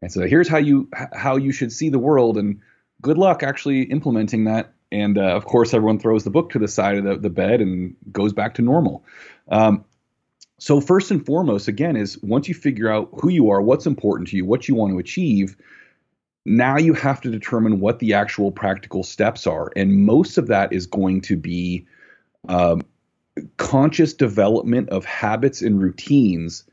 [0.00, 2.60] And so here's how you how you should see the world and
[3.02, 4.72] good luck actually implementing that.
[4.90, 7.60] And uh, of course everyone throws the book to the side of the, the bed
[7.60, 9.04] and goes back to normal.
[9.48, 9.84] Um,
[10.58, 14.28] so first and foremost again is once you figure out who you are what's important
[14.28, 15.56] to you what you want to achieve
[16.44, 20.72] now you have to determine what the actual practical steps are and most of that
[20.72, 21.86] is going to be
[22.48, 22.82] um,
[23.56, 26.64] conscious development of habits and routines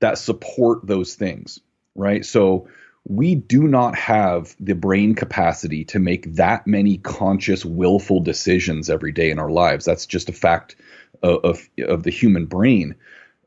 [0.00, 1.60] that support those things,
[1.94, 2.24] right?
[2.24, 2.68] So
[3.06, 9.12] we do not have the brain capacity to make that many conscious, willful decisions every
[9.12, 9.84] day in our lives.
[9.84, 10.76] That's just a fact
[11.22, 12.94] of, of, of the human brain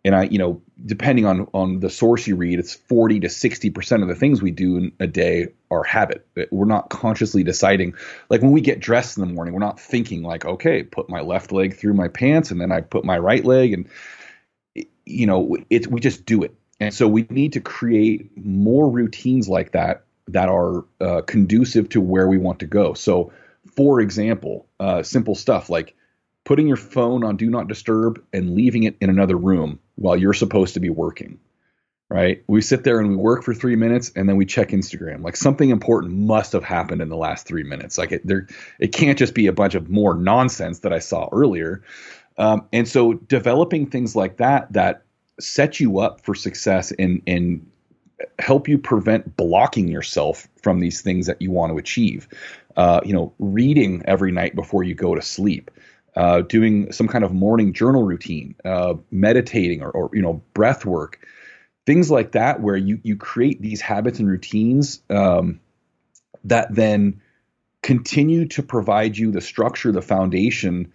[0.06, 3.70] and I, you know, depending on on the source you read, it's 40 to 60
[3.72, 6.28] percent of the things we do in a day are habit.
[6.52, 7.96] We're not consciously deciding.
[8.30, 11.22] Like when we get dressed in the morning, we're not thinking like, okay, put my
[11.22, 13.90] left leg through my pants and then I put my right leg, and
[15.06, 16.56] you know, it's we just do it.
[16.80, 22.02] And so we need to create more routines like that that are uh, conducive to
[22.02, 22.94] where we want to go.
[22.94, 23.32] So,
[23.76, 25.96] for example, uh, simple stuff like
[26.44, 30.34] putting your phone on do not disturb and leaving it in another room while you're
[30.34, 31.40] supposed to be working
[32.10, 32.44] right?
[32.48, 35.24] We sit there and we work for three minutes and then we check instagram.
[35.24, 37.98] Like something important must have happened in the last three minutes.
[37.98, 38.48] Like it there
[38.80, 41.84] it can't just be a bunch of more nonsense that i saw earlier.
[42.38, 45.04] Um, and so developing things like that that
[45.40, 47.70] set you up for success and and
[48.40, 52.28] help you prevent blocking yourself from these things that you want to achieve.
[52.76, 55.72] Uh, you know reading every night before you go to sleep
[56.18, 60.84] uh, doing some kind of morning journal routine, uh, meditating, or, or, you know breath
[60.84, 61.20] work,
[61.86, 65.60] things like that, where you you create these habits and routines um,
[66.44, 67.22] that then
[67.84, 70.92] continue to provide you the structure, the foundation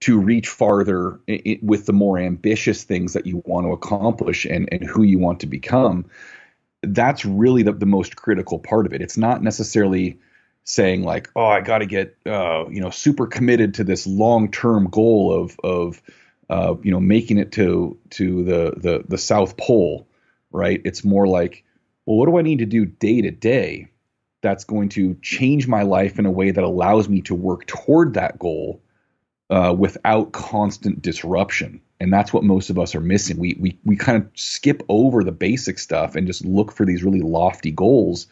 [0.00, 1.20] to reach farther
[1.62, 5.38] with the more ambitious things that you want to accomplish and and who you want
[5.40, 6.04] to become.
[6.82, 9.00] That's really the, the most critical part of it.
[9.00, 10.18] It's not necessarily
[10.64, 14.50] saying like, oh, I got to get uh, you know super committed to this long
[14.50, 16.02] term goal of of
[16.50, 20.08] uh, you know making it to to the the the South Pole,
[20.50, 20.80] right?
[20.84, 21.64] It's more like,
[22.06, 23.88] well, what do I need to do day to day
[24.42, 28.12] that's going to change my life in a way that allows me to work toward
[28.14, 28.82] that goal
[29.48, 31.80] uh, without constant disruption.
[31.98, 33.38] And that's what most of us are missing.
[33.38, 37.02] We we we kind of skip over the basic stuff and just look for these
[37.02, 38.26] really lofty goals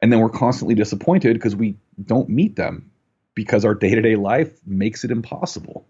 [0.00, 2.90] and then we're constantly disappointed because we don't meet them
[3.34, 5.86] because our day-to-day life makes it impossible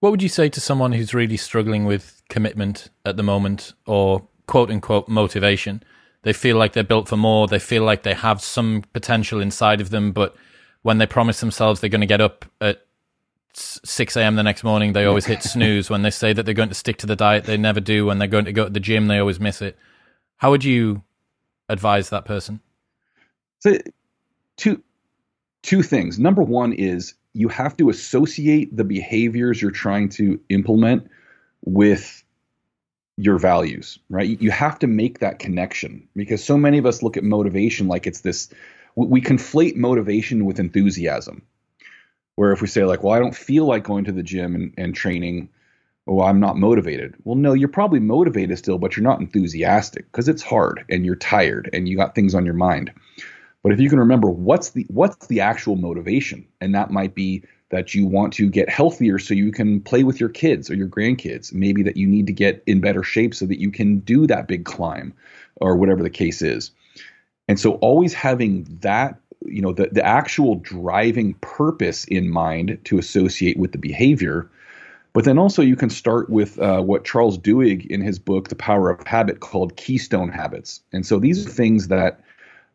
[0.00, 4.26] what would you say to someone who's really struggling with commitment at the moment or
[4.46, 5.82] quote unquote motivation
[6.22, 9.80] they feel like they're built for more they feel like they have some potential inside
[9.80, 10.36] of them but
[10.82, 12.84] when they promise themselves they're going to get up at
[13.54, 14.36] 6 a.m.
[14.36, 15.90] the next morning, they always hit snooze.
[15.90, 18.06] When they say that they're going to stick to the diet, they never do.
[18.06, 19.76] When they're going to go to the gym, they always miss it.
[20.36, 21.02] How would you
[21.68, 22.60] advise that person?
[23.60, 23.78] So
[24.56, 24.82] two
[25.62, 26.18] two things.
[26.18, 31.10] Number one is you have to associate the behaviors you're trying to implement
[31.64, 32.24] with
[33.16, 34.40] your values, right?
[34.40, 38.06] You have to make that connection because so many of us look at motivation like
[38.06, 38.48] it's this
[38.96, 41.42] we conflate motivation with enthusiasm.
[42.34, 44.74] Where if we say like, well, I don't feel like going to the gym and,
[44.76, 45.48] and training,
[46.06, 47.14] well, I'm not motivated.
[47.24, 51.16] Well, no, you're probably motivated still, but you're not enthusiastic because it's hard and you're
[51.16, 52.92] tired and you got things on your mind.
[53.62, 57.44] But if you can remember what's the what's the actual motivation, and that might be
[57.70, 60.88] that you want to get healthier so you can play with your kids or your
[60.88, 61.52] grandkids.
[61.52, 64.48] Maybe that you need to get in better shape so that you can do that
[64.48, 65.12] big climb
[65.56, 66.70] or whatever the case is.
[67.46, 72.98] And so always having that, you know, the, the actual driving purpose in mind to
[72.98, 74.50] associate with the behavior.
[75.12, 78.54] But then also you can start with uh, what Charles Duhigg in his book, The
[78.54, 80.80] Power of Habit, called keystone habits.
[80.92, 82.20] And so these are things that,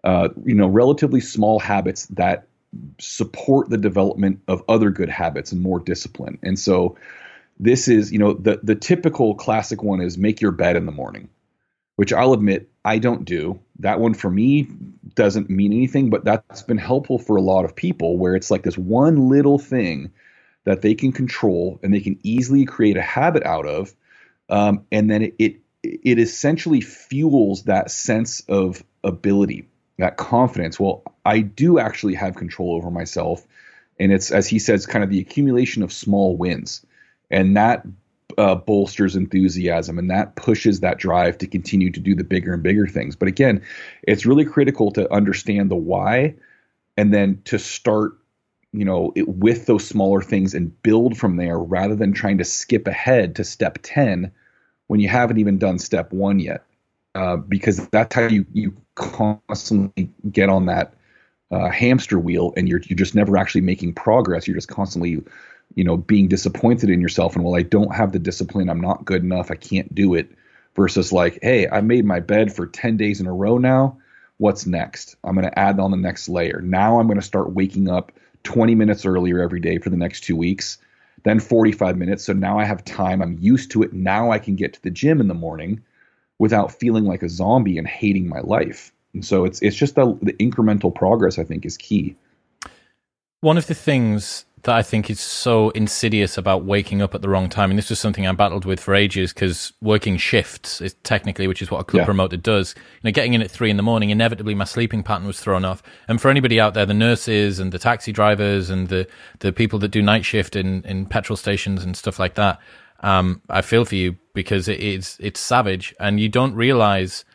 [0.04, 2.47] uh, you know, relatively small habits that
[2.99, 6.39] support the development of other good habits and more discipline.
[6.43, 6.97] And so
[7.60, 10.91] this is, you know, the the typical classic one is make your bed in the
[10.91, 11.30] morning,
[11.95, 13.60] which I'll admit I don't do.
[13.80, 14.68] That one for me
[15.16, 18.64] doesn't mean anything, but that's been helpful for a lot of people where it's like
[18.64, 20.12] this one little thing
[20.66, 23.93] that they can control and they can easily create a habit out of.
[24.49, 29.68] Um, and then it, it it essentially fuels that sense of ability
[30.00, 30.80] that confidence.
[30.80, 33.46] Well, I do actually have control over myself.
[34.00, 36.86] And it's, as he says, kind of the accumulation of small wins.
[37.30, 37.86] And that
[38.38, 42.64] uh, bolsters enthusiasm and that pushes that drive to continue to do the bigger and
[42.64, 43.16] bigger things.
[43.16, 43.62] But again,
[44.04, 46.36] it's really critical to understand the why
[46.98, 48.14] and then to start
[48.72, 52.44] you know it, with those smaller things and build from there rather than trying to
[52.44, 54.32] skip ahead to step 10
[54.88, 56.64] when you haven't even done step 1 yet
[57.16, 60.93] uh, because that's how you you constantly get on that
[61.51, 64.47] uh, hamster wheel, and you're you're just never actually making progress.
[64.47, 65.22] You're just constantly,
[65.76, 67.36] you know, being disappointed in yourself.
[67.36, 68.70] And well, I don't have the discipline.
[68.70, 69.51] I'm not good enough.
[69.51, 70.32] I can't do it.
[70.76, 73.97] Versus like, hey, I made my bed for ten days in a row now.
[74.38, 75.16] What's next?
[75.24, 76.61] I'm going to add on the next layer.
[76.64, 78.11] Now I'm going to start waking up
[78.43, 80.80] 20 minutes earlier every day for the next two weeks,
[81.24, 82.26] then 45 minutes.
[82.26, 83.22] So now I have time.
[83.22, 83.93] I'm used to it.
[83.93, 85.84] Now I can get to the gym in the morning
[86.44, 88.91] without feeling like a zombie and hating my life.
[89.14, 92.18] And so it's it's just the, the incremental progress I think is key.
[93.39, 97.30] One of the things that I think is so insidious about waking up at the
[97.30, 100.96] wrong time, and this was something I battled with for ages because working shifts is
[101.04, 102.06] technically, which is what a club yeah.
[102.06, 102.76] promoter does.
[102.76, 105.64] You know, getting in at three in the morning, inevitably my sleeping pattern was thrown
[105.64, 105.82] off.
[106.10, 109.08] And for anybody out there, the nurses and the taxi drivers and the
[109.39, 112.60] the people that do night shift in in petrol stations and stuff like that,
[113.04, 117.26] um, I feel for you because it is it's savage, and you don't realize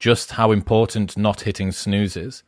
[0.00, 2.42] just how important not hitting snooze is.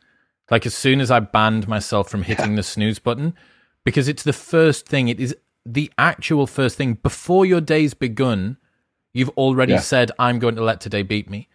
[0.51, 2.55] Like as soon as I banned myself from hitting yeah.
[2.57, 3.35] the snooze button,
[3.83, 5.07] because it's the first thing.
[5.07, 5.35] It is
[5.65, 8.57] the actual first thing before your day's begun.
[9.13, 9.79] You've already yeah.
[9.79, 11.47] said, "I'm going to let today beat me,"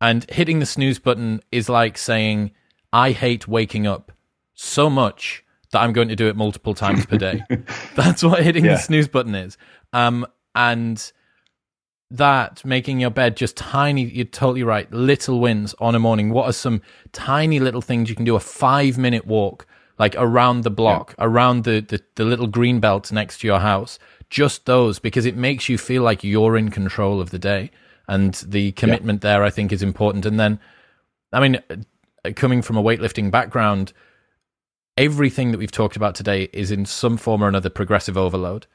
[0.00, 2.52] and hitting the snooze button is like saying,
[2.90, 4.12] "I hate waking up
[4.54, 7.44] so much." That I'm going to do it multiple times per day.
[7.94, 8.76] That's what hitting yeah.
[8.76, 9.58] the snooze button is.
[9.92, 10.26] Um,
[10.58, 11.12] and
[12.10, 16.30] that making your bed just tiny you're totally right little wins on a morning.
[16.30, 16.82] What are some
[17.12, 18.34] tiny little things you can do?
[18.34, 19.66] A five minute walk
[19.98, 21.24] like around the block yeah.
[21.26, 23.98] around the, the the little green belt next to your house.
[24.30, 27.70] Just those because it makes you feel like you're in control of the day.
[28.08, 29.34] And the commitment yeah.
[29.34, 30.26] there i think is important.
[30.26, 30.58] And then
[31.32, 33.92] i mean uh, coming from a weightlifting background
[34.96, 38.66] everything that we've talked about today is in some form or another progressive overload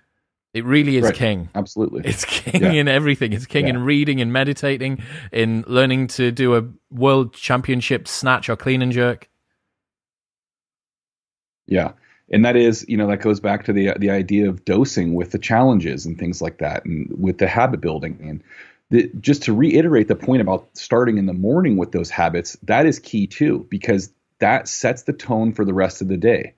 [0.54, 1.16] it really is right.
[1.16, 1.50] king.
[1.56, 2.04] Absolutely.
[2.06, 2.72] It's king yeah.
[2.72, 3.34] in everything.
[3.34, 3.72] It's king yeah.
[3.72, 5.02] in reading and meditating,
[5.32, 9.30] in learning to do a world championship snatch or clean and jerk.
[11.66, 11.94] Yeah.
[12.32, 15.32] And that is, you know, that goes back to the the idea of dosing with
[15.32, 18.44] the challenges and things like that and with the habit building and
[18.90, 22.86] the, just to reiterate the point about starting in the morning with those habits, that
[22.86, 26.54] is key too because that sets the tone for the rest of the day.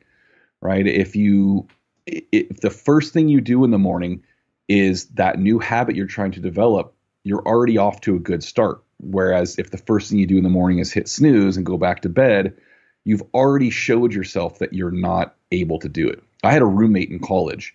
[0.62, 0.86] Right?
[0.86, 1.68] If you
[2.08, 4.24] if the first thing you do in the morning
[4.68, 8.84] is that new habit you're trying to develop, you're already off to a good start.
[9.00, 11.78] Whereas if the first thing you do in the morning is hit snooze and go
[11.78, 12.56] back to bed,
[13.04, 16.24] you've already showed yourself that you're not able to do it.
[16.44, 17.74] I had a roommate in college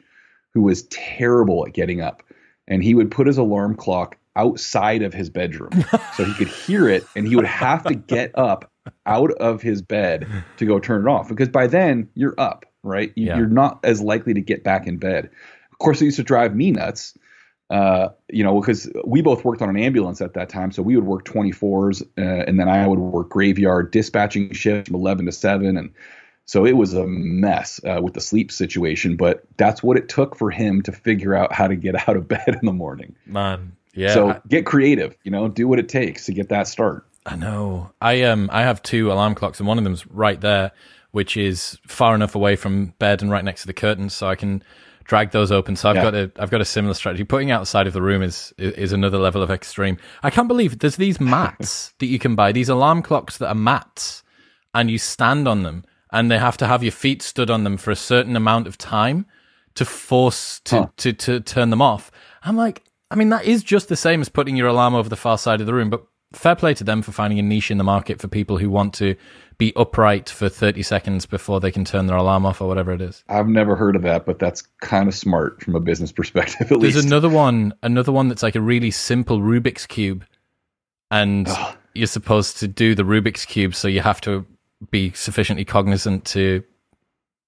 [0.55, 2.23] who was terrible at getting up,
[2.67, 5.71] and he would put his alarm clock outside of his bedroom
[6.17, 8.71] so he could hear it and he would have to get up
[9.07, 10.27] out of his bed
[10.57, 13.13] to go turn it off because by then you're up right?
[13.15, 15.31] You, are not as likely to get back in bed.
[15.73, 17.17] Of course, it used to drive me nuts.
[17.71, 20.97] Uh, you know, because we both worked on an ambulance at that time, so we
[20.97, 25.33] would work 24s, uh, and then I would work graveyard dispatching shift from 11 to
[25.33, 25.95] 7, and
[26.47, 29.17] so it was a mess uh, with the sleep situation.
[29.17, 32.27] But that's what it took for him to figure out how to get out of
[32.27, 33.15] bed in the morning.
[33.25, 34.15] Man, yeah.
[34.15, 35.17] So get creative.
[35.23, 37.07] You know, do what it takes to get that start.
[37.25, 37.93] I know.
[38.01, 40.73] I um I have two alarm clocks, and one of them's right there
[41.13, 44.35] which is far enough away from bed and right next to the curtains, so I
[44.35, 44.63] can
[45.05, 45.75] drag those open.
[45.77, 46.03] So I've yeah.
[46.03, 47.25] got a I've got a similar strategy.
[47.25, 49.97] Putting outside of the room is is another level of extreme.
[50.23, 52.53] I can't believe there's these mats that you can buy.
[52.53, 54.23] These alarm clocks that are mats.
[54.75, 57.77] and you stand on them and they have to have your feet stood on them
[57.77, 59.27] for a certain amount of time
[59.75, 60.87] to force to, Huh.
[60.99, 62.11] to, to turn them off.
[62.43, 65.17] I'm like, I mean, that is just the same as putting your alarm over the
[65.17, 67.79] far side of the room, but fair play to them for finding a niche in
[67.79, 69.17] the market for people who want to
[69.61, 73.03] be upright for 30 seconds before they can turn their alarm off or whatever it
[73.03, 73.23] is.
[73.29, 76.81] I've never heard of that, but that's kind of smart from a business perspective, at
[76.81, 77.07] There's least.
[77.07, 80.25] another one, another one that's like a really simple Rubik's cube,
[81.11, 81.77] and Ugh.
[81.95, 84.47] you're supposed to do the Rubik's cube, so you have to
[84.91, 86.65] be sufficiently cognizant to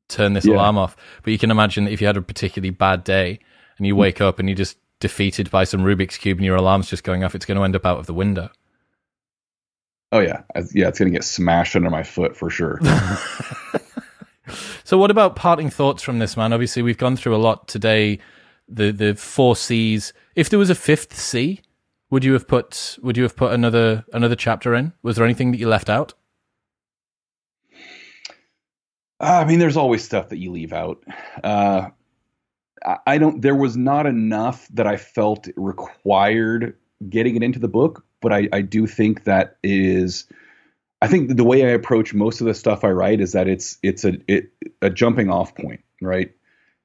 [0.08, 0.56] turn this Yeah.
[0.56, 0.94] alarm off.
[1.22, 3.38] But you can imagine that if you had a particularly bad day
[3.78, 4.00] and you hmm.
[4.00, 7.24] wake up and you're just defeated by some Rubik's cube and your alarm's just going
[7.24, 8.50] off, it's going to end up out of the window.
[10.12, 12.78] Oh yeah, I- yeah, it's gonna get smashed under my foot for sure.
[14.84, 16.52] So, what about parting thoughts from this, man?
[16.52, 18.18] Obviously, we've gone through a lot today.
[18.68, 20.12] The the four C's.
[20.34, 21.60] If there was a fifth C,
[22.10, 24.92] would you have put would you have put another another chapter in?
[25.02, 26.12] Was there anything that you left out?
[29.20, 30.98] I mean, there's always stuff that you leave out.
[31.42, 31.88] Uh,
[32.84, 33.40] I- I don't.
[33.40, 36.76] There was not enough that I felt required
[37.08, 40.24] getting it into the book, but I, I do think that is.
[41.02, 43.76] I think the way I approach most of the stuff I write is that it's
[43.82, 46.32] it's a it, a jumping off point, right?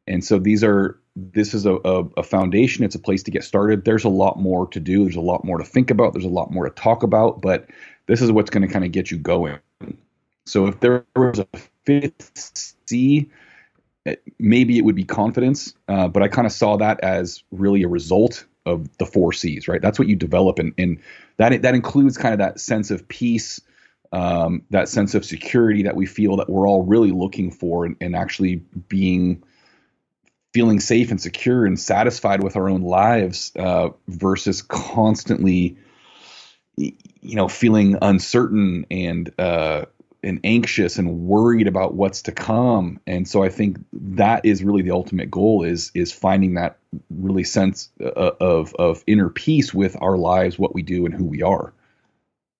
[0.08, 2.84] And so these are this is a, a, a foundation.
[2.84, 3.86] It's a place to get started.
[3.86, 5.04] There's a lot more to do.
[5.04, 6.14] There's a lot more to think about.
[6.14, 7.42] There's a lot more to talk about.
[7.42, 7.70] But
[8.08, 9.60] this is what's going to kind of get you going.
[10.46, 11.48] So if there was a
[11.86, 13.30] fifth C,
[14.40, 15.74] maybe it would be confidence.
[15.88, 19.68] Uh, but I kind of saw that as really a result of the four C's,
[19.68, 19.82] right?
[19.82, 21.00] That's what you develop, and, and
[21.38, 23.62] that that includes kind of that sense of peace,
[24.12, 27.96] um, that sense of security that we feel that we're all really looking for, and,
[28.02, 28.58] and actually
[28.88, 29.44] being
[30.54, 35.78] feeling safe and secure and satisfied with our own lives uh, versus constantly
[36.78, 39.86] you know feeling uncertain and uh,
[40.24, 43.00] and anxious and worried about what's to come.
[43.08, 46.78] And so i think that is really the ultimate goal is is finding that
[47.10, 51.26] really sense uh, of of inner peace with our lives what we do and who
[51.26, 51.74] we are.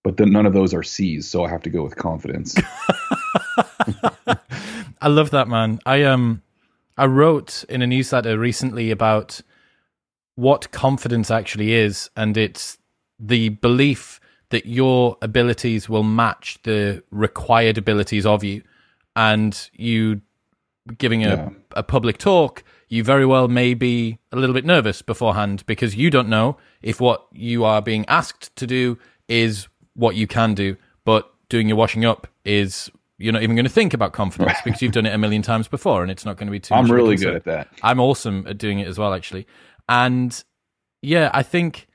[0.04, 2.56] But then none of those are c's so i have to go with confidence.
[5.02, 5.80] I love that, man.
[5.86, 6.42] I um,
[6.98, 9.42] I wrote in a newsletter recently about
[10.36, 12.78] what confidence actually is, and it's
[13.20, 14.20] the belief
[14.50, 18.62] that your abilities will match the required abilities of you,
[19.16, 20.22] and you
[20.98, 21.50] giving a, Yeah.
[21.72, 26.10] a public talk, you very well may be a little bit nervous beforehand because you
[26.10, 30.78] don't know if what you are being asked to do is what you can do,
[31.04, 34.82] but doing your washing up is you're not even going to think about confidence because
[34.82, 36.90] you've done it a million times before and it's not going to be too i'm
[36.90, 39.48] really good at that I'm awesome at doing it as well, actually.
[39.90, 40.42] And
[41.02, 41.88] yeah, I think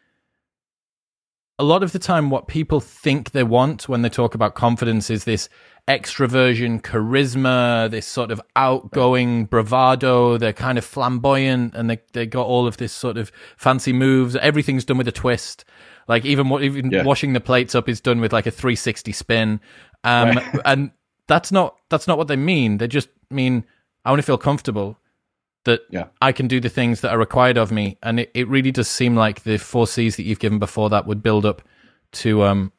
[1.59, 5.11] a lot of the time, what people think they want when they talk about confidence
[5.11, 5.49] is this
[5.89, 10.39] extroversion, charisma, this sort of outgoing bravado.
[10.39, 14.37] They're kind of flamboyant and they, they got all of this sort of fancy moves.
[14.37, 15.65] Everything's done with a twist.
[16.09, 17.05] Like even what even Yeah.
[17.05, 19.61] washing the plates up is done with like a 360 spin.
[20.05, 20.61] Um, Right.
[20.65, 20.91] and
[21.29, 22.79] that's not that's not what they mean.
[22.79, 23.65] They just mean
[24.05, 24.99] I want to feel comfortable
[25.65, 26.07] that Yeah.
[26.21, 27.97] I can do the things that are required of me.
[28.03, 31.07] And it, it really does seem like the four C's that you've given before that
[31.07, 31.63] would build up
[32.13, 32.73] to um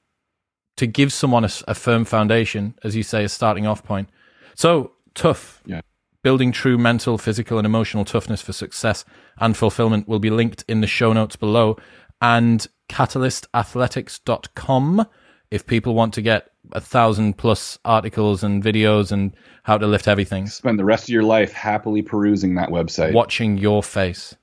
[0.75, 4.09] to give someone a firm foundation, as you say, a starting off point.
[4.55, 5.61] So tough.
[5.65, 5.81] Yeah.
[6.23, 9.03] Building true mental, physical, and emotional toughness for success
[9.39, 11.77] and fulfillment will be linked in the show notes below.
[12.21, 15.05] And catalystathletics.com
[15.51, 20.05] if people want to get a thousand plus articles and videos and how to lift
[20.05, 24.35] heavy things spend the rest of your life happily perusing that website watching your face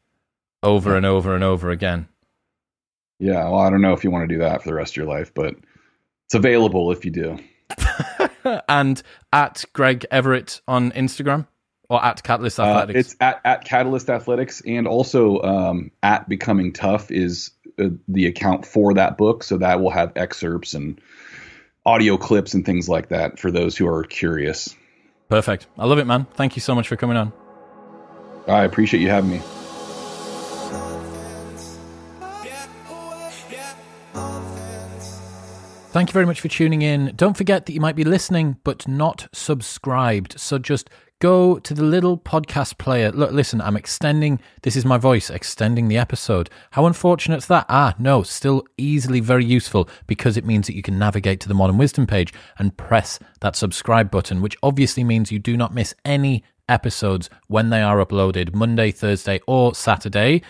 [0.62, 2.06] over and over and over again.
[3.18, 4.96] Yeah, well, I don't know if you want to do that for the rest of
[4.98, 5.54] your life, but
[6.26, 7.38] it's available if you do.
[8.68, 9.02] and
[9.32, 11.46] at Greg Everett on Instagram
[11.88, 12.98] or at Catalyst Uh, Athletics.
[13.12, 18.64] it's at, at Catalyst Athletics and also um, at Becoming Tough is uh, the account
[18.66, 19.42] for that book.
[19.44, 21.00] So that will have excerpts and
[21.86, 24.74] audio clips and things like that for those who are curious.
[25.28, 25.66] Perfect.
[25.78, 26.26] I love it, man.
[26.34, 27.32] Thank you so much for coming on.
[28.48, 29.40] I appreciate you having me.
[35.92, 37.12] Thank you very much for tuning in.
[37.16, 40.38] Don't forget that you might be listening but not subscribed.
[40.38, 40.88] So just
[41.20, 43.12] go to the little podcast player.
[43.12, 44.40] Look, listen, I'm extending.
[44.62, 46.50] This is my voice extending the episode.
[46.72, 47.66] How unfortunate's that?
[47.68, 51.54] Ah, no, still easily very useful because it means that you can navigate to the
[51.54, 55.94] Modern Wisdom page and press that subscribe button, which obviously means you do not miss
[56.04, 60.42] any episodes when they are uploaded Monday, Thursday, or Saturday.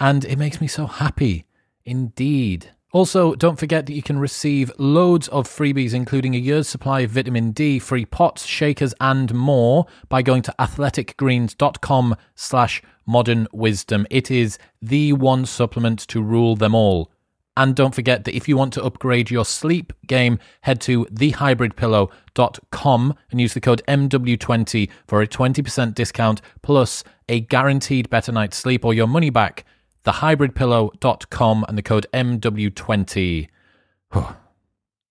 [0.00, 1.44] And it makes me so happy.
[1.84, 2.73] Indeed.
[2.94, 7.10] Also, don't forget that you can receive loads of freebies, including a year's supply of
[7.10, 14.06] vitamin D, free pots, shakers, and more by going to athleticgreens.com slash modern wisdom.
[14.10, 17.10] It is the one supplement to rule them all.
[17.56, 23.14] And don't forget that if you want to upgrade your sleep game, head to thehybridpillow.com
[23.32, 28.84] and use the code MW20 for a 20% discount plus a guaranteed better night's sleep
[28.84, 29.64] or your money back
[30.04, 33.48] thehybridpillow.com and the code MW20.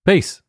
[0.06, 0.42] Peace.